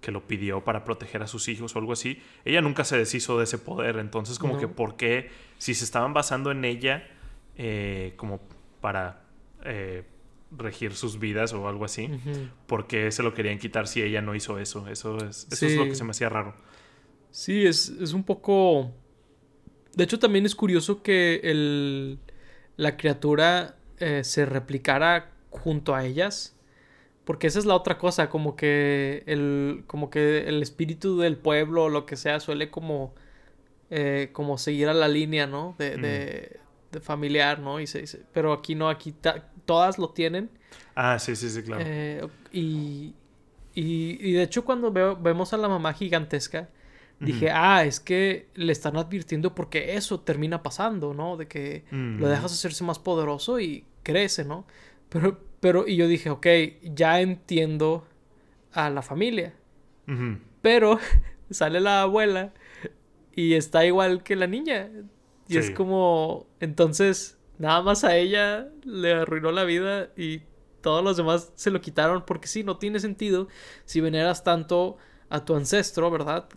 [0.00, 3.38] que, lo pidió para proteger a sus hijos o algo así, ella nunca se deshizo
[3.38, 3.96] de ese poder.
[3.96, 5.30] Entonces, como que, ¿por qué?
[5.58, 7.08] Si se estaban basando en ella,
[7.56, 8.40] eh, como
[8.80, 9.22] para
[10.50, 12.10] regir sus vidas o algo así.
[12.66, 14.88] porque se lo querían quitar si ella no hizo eso?
[14.88, 16.54] Eso es, eso es lo que se me hacía raro.
[17.30, 18.92] Sí, es, un poco...
[19.94, 22.18] De hecho, también es curioso que el,
[22.76, 26.54] la criatura eh, se replicara junto a ellas.
[27.24, 31.84] Porque esa es la otra cosa, como que el, como que el espíritu del pueblo
[31.84, 33.14] o lo que sea suele como,
[33.90, 35.74] eh, como seguir a la línea, ¿no?
[35.78, 36.60] De, de,
[36.92, 37.80] de familiar, ¿no?
[37.80, 39.14] Y se, pero aquí no, aquí
[39.64, 40.50] todas lo tienen.
[40.94, 41.84] Ah, sí, sí, sí, claro.
[41.86, 43.14] Eh, y,
[43.74, 46.68] y, de hecho cuando vemos a la mamá gigantesca,
[47.20, 51.36] dije, ah, es que le están advirtiendo porque eso termina pasando, ¿no?
[51.36, 54.66] De que lo dejas hacerse más poderoso y crece, ¿no?
[55.08, 56.46] Pero, pero, y yo dije, ok,
[56.82, 58.06] ya entiendo
[58.72, 59.54] a la familia.
[60.62, 60.98] Pero
[61.50, 62.52] sale la abuela
[63.34, 64.88] y está igual que la niña.
[65.48, 70.42] Y es como, entonces, nada más a ella le arruinó la vida y
[70.80, 73.48] todos los demás se lo quitaron porque sí, no tiene sentido
[73.84, 74.96] si veneras tanto
[75.28, 76.48] a tu ancestro, ¿verdad?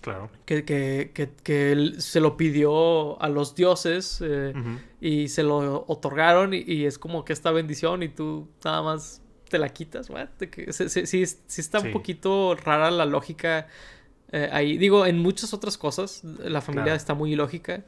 [0.00, 0.30] claro.
[0.46, 1.10] Que, que,
[1.42, 4.54] que, él se lo pidió a los dioses eh,
[5.00, 9.20] y se lo otorgaron y, es como que esta bendición y tú nada más
[9.50, 10.08] te la quitas,
[10.70, 13.66] sí, sí, sí, está un poquito rara la lógica
[14.30, 14.78] eh, ahí.
[14.78, 17.84] Digo, en muchas otras cosas la familia está muy ilógica.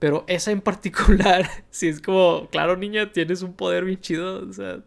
[0.00, 4.52] Pero esa en particular, si es como, claro, niña, tienes un poder bien chido, o
[4.52, 4.80] sea.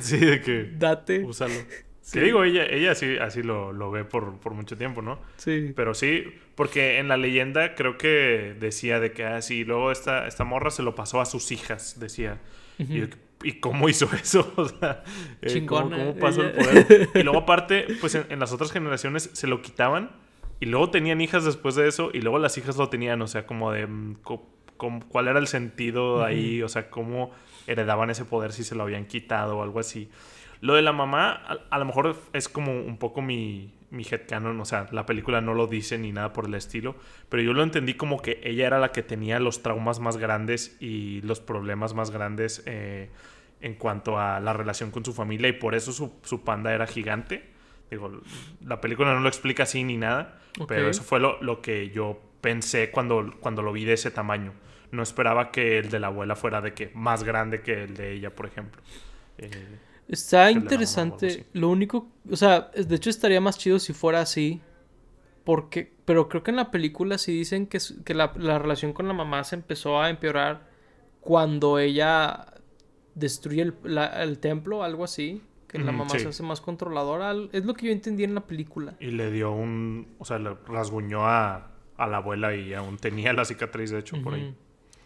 [0.00, 0.70] Sí, de que.
[0.76, 1.24] Date.
[1.24, 1.54] Úsalo.
[2.06, 2.20] Sí.
[2.20, 5.18] digo, ella, ella sí, así lo, lo ve por, por, mucho tiempo, ¿no?
[5.38, 5.72] Sí.
[5.74, 6.22] Pero sí,
[6.54, 10.70] porque en la leyenda creo que decía de que así, ah, luego esta, esta morra
[10.70, 12.40] se lo pasó a sus hijas, decía.
[12.78, 14.52] y, cómo hizo eso?
[14.54, 15.02] o sea,
[15.42, 17.08] eh, ¿cómo, pasó el poder?
[17.12, 20.12] y luego aparte, pues en, las otras generaciones se lo quitaban
[20.60, 23.46] y luego tenían hijas después de eso y luego las hijas lo tenían, o sea,
[23.46, 24.16] como de mm,
[25.08, 27.30] cuál era el sentido ahí, o sea, cómo
[27.66, 30.10] heredaban ese poder si se lo habían quitado o algo así.
[30.60, 31.32] Lo de la mamá,
[31.70, 35.54] a, lo mejor es como un poco mi, mi headcanon, o sea, la película no
[35.54, 36.96] lo dice ni nada por el estilo,
[37.28, 40.76] pero yo lo entendí como que ella era la que tenía los traumas más grandes
[40.80, 43.10] y los problemas más grandes eh,
[43.60, 47.55] en cuanto a la relación con su familia y por eso su, panda era gigante.
[47.90, 48.10] Digo,
[48.64, 52.20] la película no lo explica así ni nada, pero eso fue lo, lo, que yo
[52.40, 54.52] pensé cuando, cuando lo vi de ese tamaño.
[54.90, 58.12] No esperaba que el de la abuela fuera de que más grande que el de
[58.14, 58.82] ella, por ejemplo.
[59.38, 59.78] Eh,
[60.08, 61.46] Está interesante.
[61.52, 64.60] Lo único, o sea, de hecho estaría más chido si fuera así.
[65.44, 69.14] Porque, pero creo que en la película sí dicen que, que la, relación con la
[69.14, 70.68] mamá se empezó a empeorar
[71.20, 72.46] cuando ella
[73.14, 73.74] destruye el,
[74.18, 75.42] el templo, algo así.
[75.68, 77.34] Que la mamá se hace más controladora.
[77.52, 78.94] Es lo que yo entendí en la película.
[79.00, 80.14] Y le dio un.
[80.18, 84.20] O sea, le rasguñó a, a la abuela y aún tenía la cicatriz, de hecho,
[84.22, 84.54] por ahí.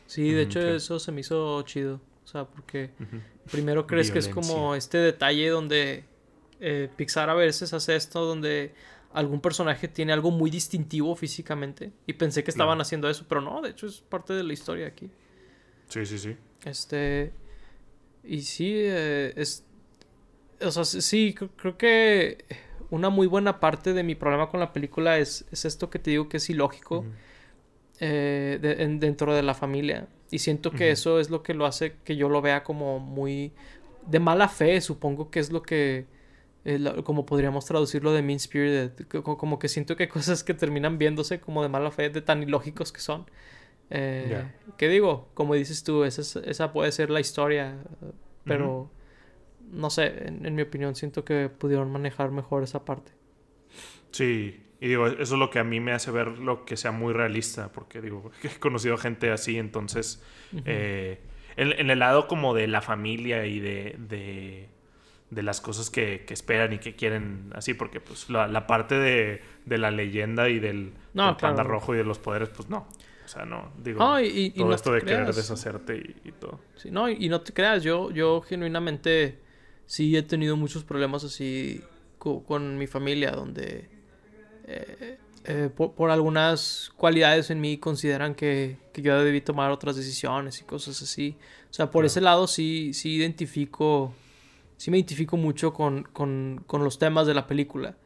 [0.06, 2.00] Sí, de hecho, eso se me hizo chido.
[2.24, 2.90] O sea, porque
[3.50, 6.04] primero crees que es como este detalle donde
[6.60, 8.74] eh, Pixar a veces hace esto, donde
[9.12, 11.92] algún personaje tiene algo muy distintivo físicamente.
[12.06, 14.86] Y pensé que estaban haciendo eso, pero no, de hecho es parte de la historia
[14.86, 15.10] aquí.
[15.88, 16.36] Sí, sí, sí.
[16.64, 17.32] Este.
[18.22, 19.66] Y sí, eh, es.
[20.62, 22.44] O sea, sí, creo que
[22.90, 26.10] una muy buena parte de mi problema con la película es, es esto que te
[26.10, 27.04] digo que es ilógico
[28.00, 28.58] eh,
[28.98, 30.08] dentro de la familia.
[30.30, 33.52] Y siento que eso es lo que lo hace que yo lo vea como muy
[34.06, 36.06] de mala fe, supongo que es lo que,
[37.04, 38.92] como podríamos traducirlo de mean spirited,
[39.22, 42.42] como que siento que hay cosas que terminan viéndose como de mala fe, de tan
[42.42, 43.26] ilógicos que son.
[43.90, 44.44] Eh,
[44.76, 45.28] ¿Qué digo?
[45.34, 47.76] Como dices tú, esa, esa puede ser la historia,
[48.44, 48.88] pero
[49.70, 53.12] no sé, en, mi opinión siento que pudieron manejar mejor esa parte.
[54.10, 56.90] Sí, y digo, eso es lo que a mí me hace ver lo que sea
[56.90, 60.22] muy realista, porque digo, he conocido gente así, entonces,
[60.64, 61.20] eh,
[61.56, 63.96] en, el lado como de la familia y de,
[65.30, 69.90] de, las cosas que, esperan y que quieren así, porque pues la, parte de, la
[69.90, 72.86] leyenda y del, panda rojo y de los poderes, pues no.
[73.24, 76.58] O sea, no, digo, todo esto de querer deshacerte y, todo.
[76.74, 79.38] Sí, no, y, no te creas, yo, yo genuinamente
[79.90, 81.82] sí he tenido muchos problemas así
[82.16, 83.90] con, mi familia, donde
[84.64, 90.64] eh, eh, por, algunas cualidades en mí consideran que, yo debí tomar otras decisiones y
[90.64, 91.36] cosas así.
[91.68, 94.14] O sea, por ese lado sí, sí identifico,
[94.76, 96.06] sí me identifico mucho con,
[96.70, 97.96] los temas de la película.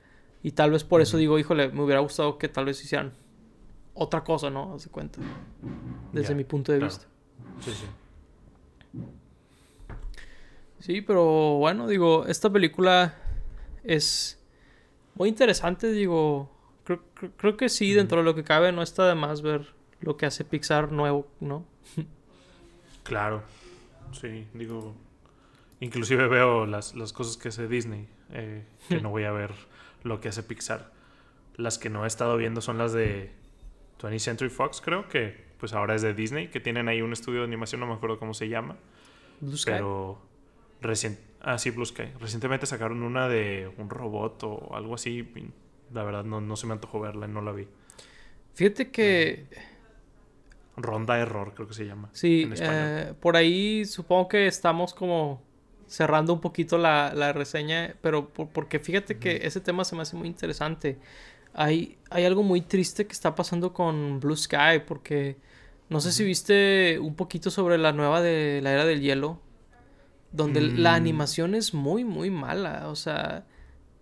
[0.43, 3.13] Y tal vez por eso digo, híjole, me hubiera gustado que tal vez hicieran
[3.93, 4.73] otra cosa, ¿no?
[4.73, 5.19] Haz cuenta.
[6.15, 7.05] Desde mi punto de vista.
[7.61, 7.85] Sí, sí.
[10.79, 13.15] Sí, pero bueno, digo, esta película
[13.83, 14.43] es
[15.15, 16.51] muy interesante, digo,
[16.85, 20.27] creo, que sí, dentro de lo que cabe, no está de más ver lo que
[20.27, 21.65] hace Pixar nuevo, ¿no?
[23.03, 23.43] claro,
[24.13, 24.95] sí, digo,
[25.81, 29.53] inclusive veo las, cosas que hace Disney, eh, que no voy a ver
[30.03, 30.93] lo que hace Pixar.
[31.57, 33.31] Las que no he estado viendo son las de
[34.01, 37.41] 20th Century Fox, creo que pues ahora es de Disney, que tienen ahí un estudio
[37.41, 38.77] de animación, no me acuerdo cómo se llama.
[39.65, 40.21] Pero
[41.41, 42.05] ah, sí, Blue Sky.
[42.21, 45.29] Recientemente sacaron una de un robot o algo así.
[45.93, 47.67] La verdad, no, no se me antojó verla, no la vi.
[48.55, 49.47] Fíjate que.
[50.77, 52.11] Ronda Error, creo que se llama.
[52.13, 55.41] Sí, eh, por ahí supongo que estamos como
[55.87, 60.27] cerrando un poquito la, reseña, pero porque fíjate que ese tema se me hace muy
[60.27, 60.99] interesante.
[61.53, 65.37] Hay, hay algo muy triste que está pasando con Blue Sky, porque
[65.89, 69.41] no sé si viste un poquito sobre la nueva de la era del hielo,
[70.35, 70.95] donde la mm.
[70.97, 72.89] animación es muy, muy mala.
[72.89, 73.47] O sea,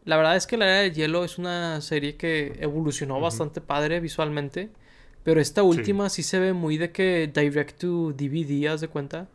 [0.04, 4.00] la verdad es que La Era del Hielo es una serie que evolucionó bastante padre
[4.00, 4.70] visualmente.
[5.24, 6.22] Pero esta última sí.
[6.22, 9.28] se ve muy de que direct to DVD, haz de cuenta.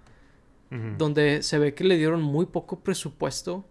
[0.98, 3.64] Donde se ve que le dieron muy poco presupuesto.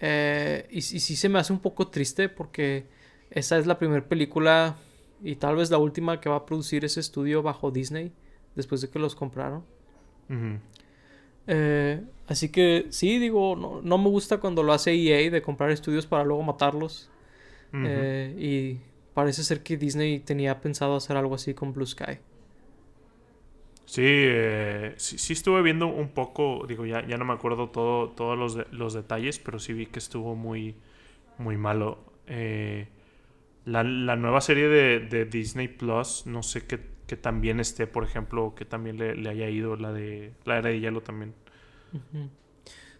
[0.00, 2.86] Eh, y, y, sí se me hace un poco triste porque
[3.30, 4.76] esa es la primera película
[5.22, 8.12] y tal vez la última que va a producir ese estudio bajo Disney
[8.56, 9.64] después de que los compraron.
[11.46, 16.06] Eh, así que sí, digo, no, me gusta cuando lo hace EA de comprar estudios
[16.06, 17.10] para luego matarlos.
[17.72, 18.80] Eh, y
[19.12, 22.18] parece ser que Disney tenía pensado hacer algo así con Blue Sky.
[23.84, 28.38] Sí, eh, sí, estuve viendo un poco, digo, ya, ya no me acuerdo todo, todos
[28.38, 30.74] los, los detalles, pero sí vi que estuvo muy,
[31.38, 31.98] muy malo.
[33.66, 38.64] la, nueva serie de, Disney Plus, no sé qué, que también esté, por ejemplo, que
[38.64, 41.34] también le, haya ido la de la era de hielo también.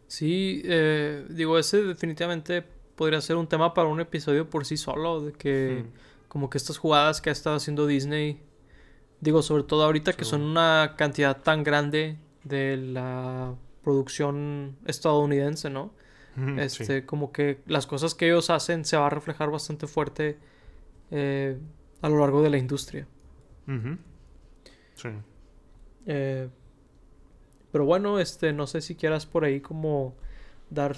[0.06, 5.20] Sí, eh, digo, ese definitivamente podría ser un tema para un episodio por sí solo,
[5.20, 5.84] de que
[6.28, 8.40] como que estas jugadas que ha estado haciendo Disney,
[9.20, 15.92] digo, sobre todo ahorita que son una cantidad tan grande de la producción estadounidense, ¿no?
[16.58, 20.38] este, como que las cosas que ellos hacen se va a reflejar bastante fuerte
[21.10, 21.58] eh,
[22.02, 23.06] a lo largo de la industria.
[24.94, 25.08] Sí.
[26.06, 26.48] Eh,
[27.72, 30.16] pero bueno, este, no sé si quieras por ahí como
[30.70, 30.96] dar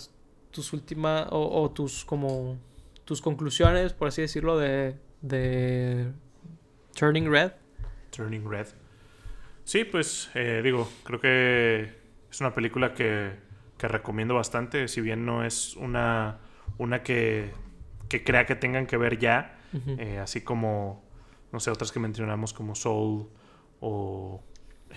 [0.50, 2.58] tus últimas o, tus como
[3.04, 6.12] tus conclusiones, por así decirlo, de, de
[6.94, 7.52] Turning Red.
[8.10, 8.66] Turning Red.
[9.64, 11.92] Sí, pues eh, digo, creo que
[12.30, 13.32] es una película que,
[13.76, 16.38] que, recomiendo bastante, si bien no es una,
[16.78, 17.50] una que,
[18.08, 19.58] que crea que tengan que ver ya,
[19.98, 21.04] eh, así como,
[21.52, 23.28] no sé, otras que mencionamos como Soul
[23.80, 24.42] o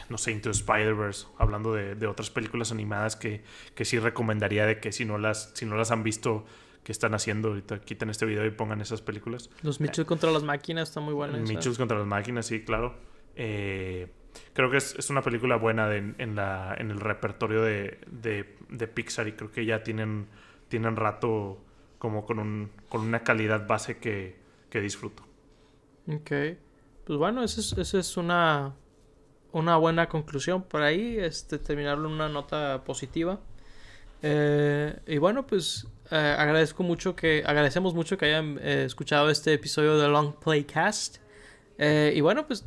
[0.09, 3.43] no sé, Into Spider-Verse, hablando de, de, otras películas animadas que,
[3.75, 6.45] que, sí recomendaría de que si no las, si no las han visto,
[6.83, 9.49] que están haciendo ahorita, quiten este video y pongan esas películas.
[9.61, 11.41] Los Mitchell contra las máquinas están muy buenas.
[11.47, 12.95] Mitchell contra las máquinas, sí, claro.
[13.35, 14.07] Eh,
[14.53, 18.57] creo que es, es, una película buena de, en, la, en el repertorio de, de,
[18.69, 20.27] de, Pixar y creo que ya tienen,
[20.69, 21.63] tienen rato
[21.99, 24.35] como con, un, con una calidad base que,
[24.69, 25.23] que disfruto.
[26.07, 26.31] Ok.
[27.05, 28.73] Pues bueno, esa es, esa es una,
[29.51, 33.39] una buena conclusión por ahí, este, terminarlo en una nota positiva.
[34.21, 39.53] Eh, y bueno, pues eh, agradezco mucho que, agradecemos mucho que hayan eh, escuchado este
[39.53, 41.17] episodio de Long Playcast.
[41.79, 42.65] y bueno, pues,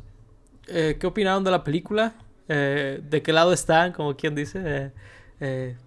[0.67, 2.15] ¿qué opinaron de la película?
[2.47, 3.93] ¿De qué lado están?
[3.93, 4.91] Como quien dice.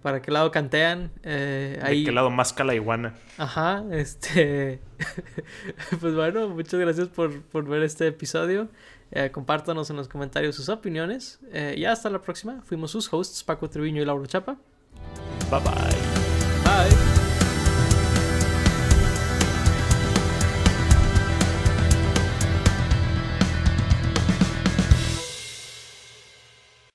[0.01, 1.11] ¿Para qué lado cantean?
[1.23, 3.15] ¿De qué lado más la iguana?
[3.37, 4.79] Ajá, este...
[5.99, 8.69] pues bueno, muchas gracias por, por ver este episodio.
[9.11, 11.39] Eh, compártanos en los comentarios sus opiniones.
[11.51, 12.61] Eh, y hasta la próxima.
[12.63, 14.57] Fuimos sus hosts, Paco Treviño y Laura Chapa.
[15.49, 16.09] Bye bye.
[16.63, 17.08] Bye.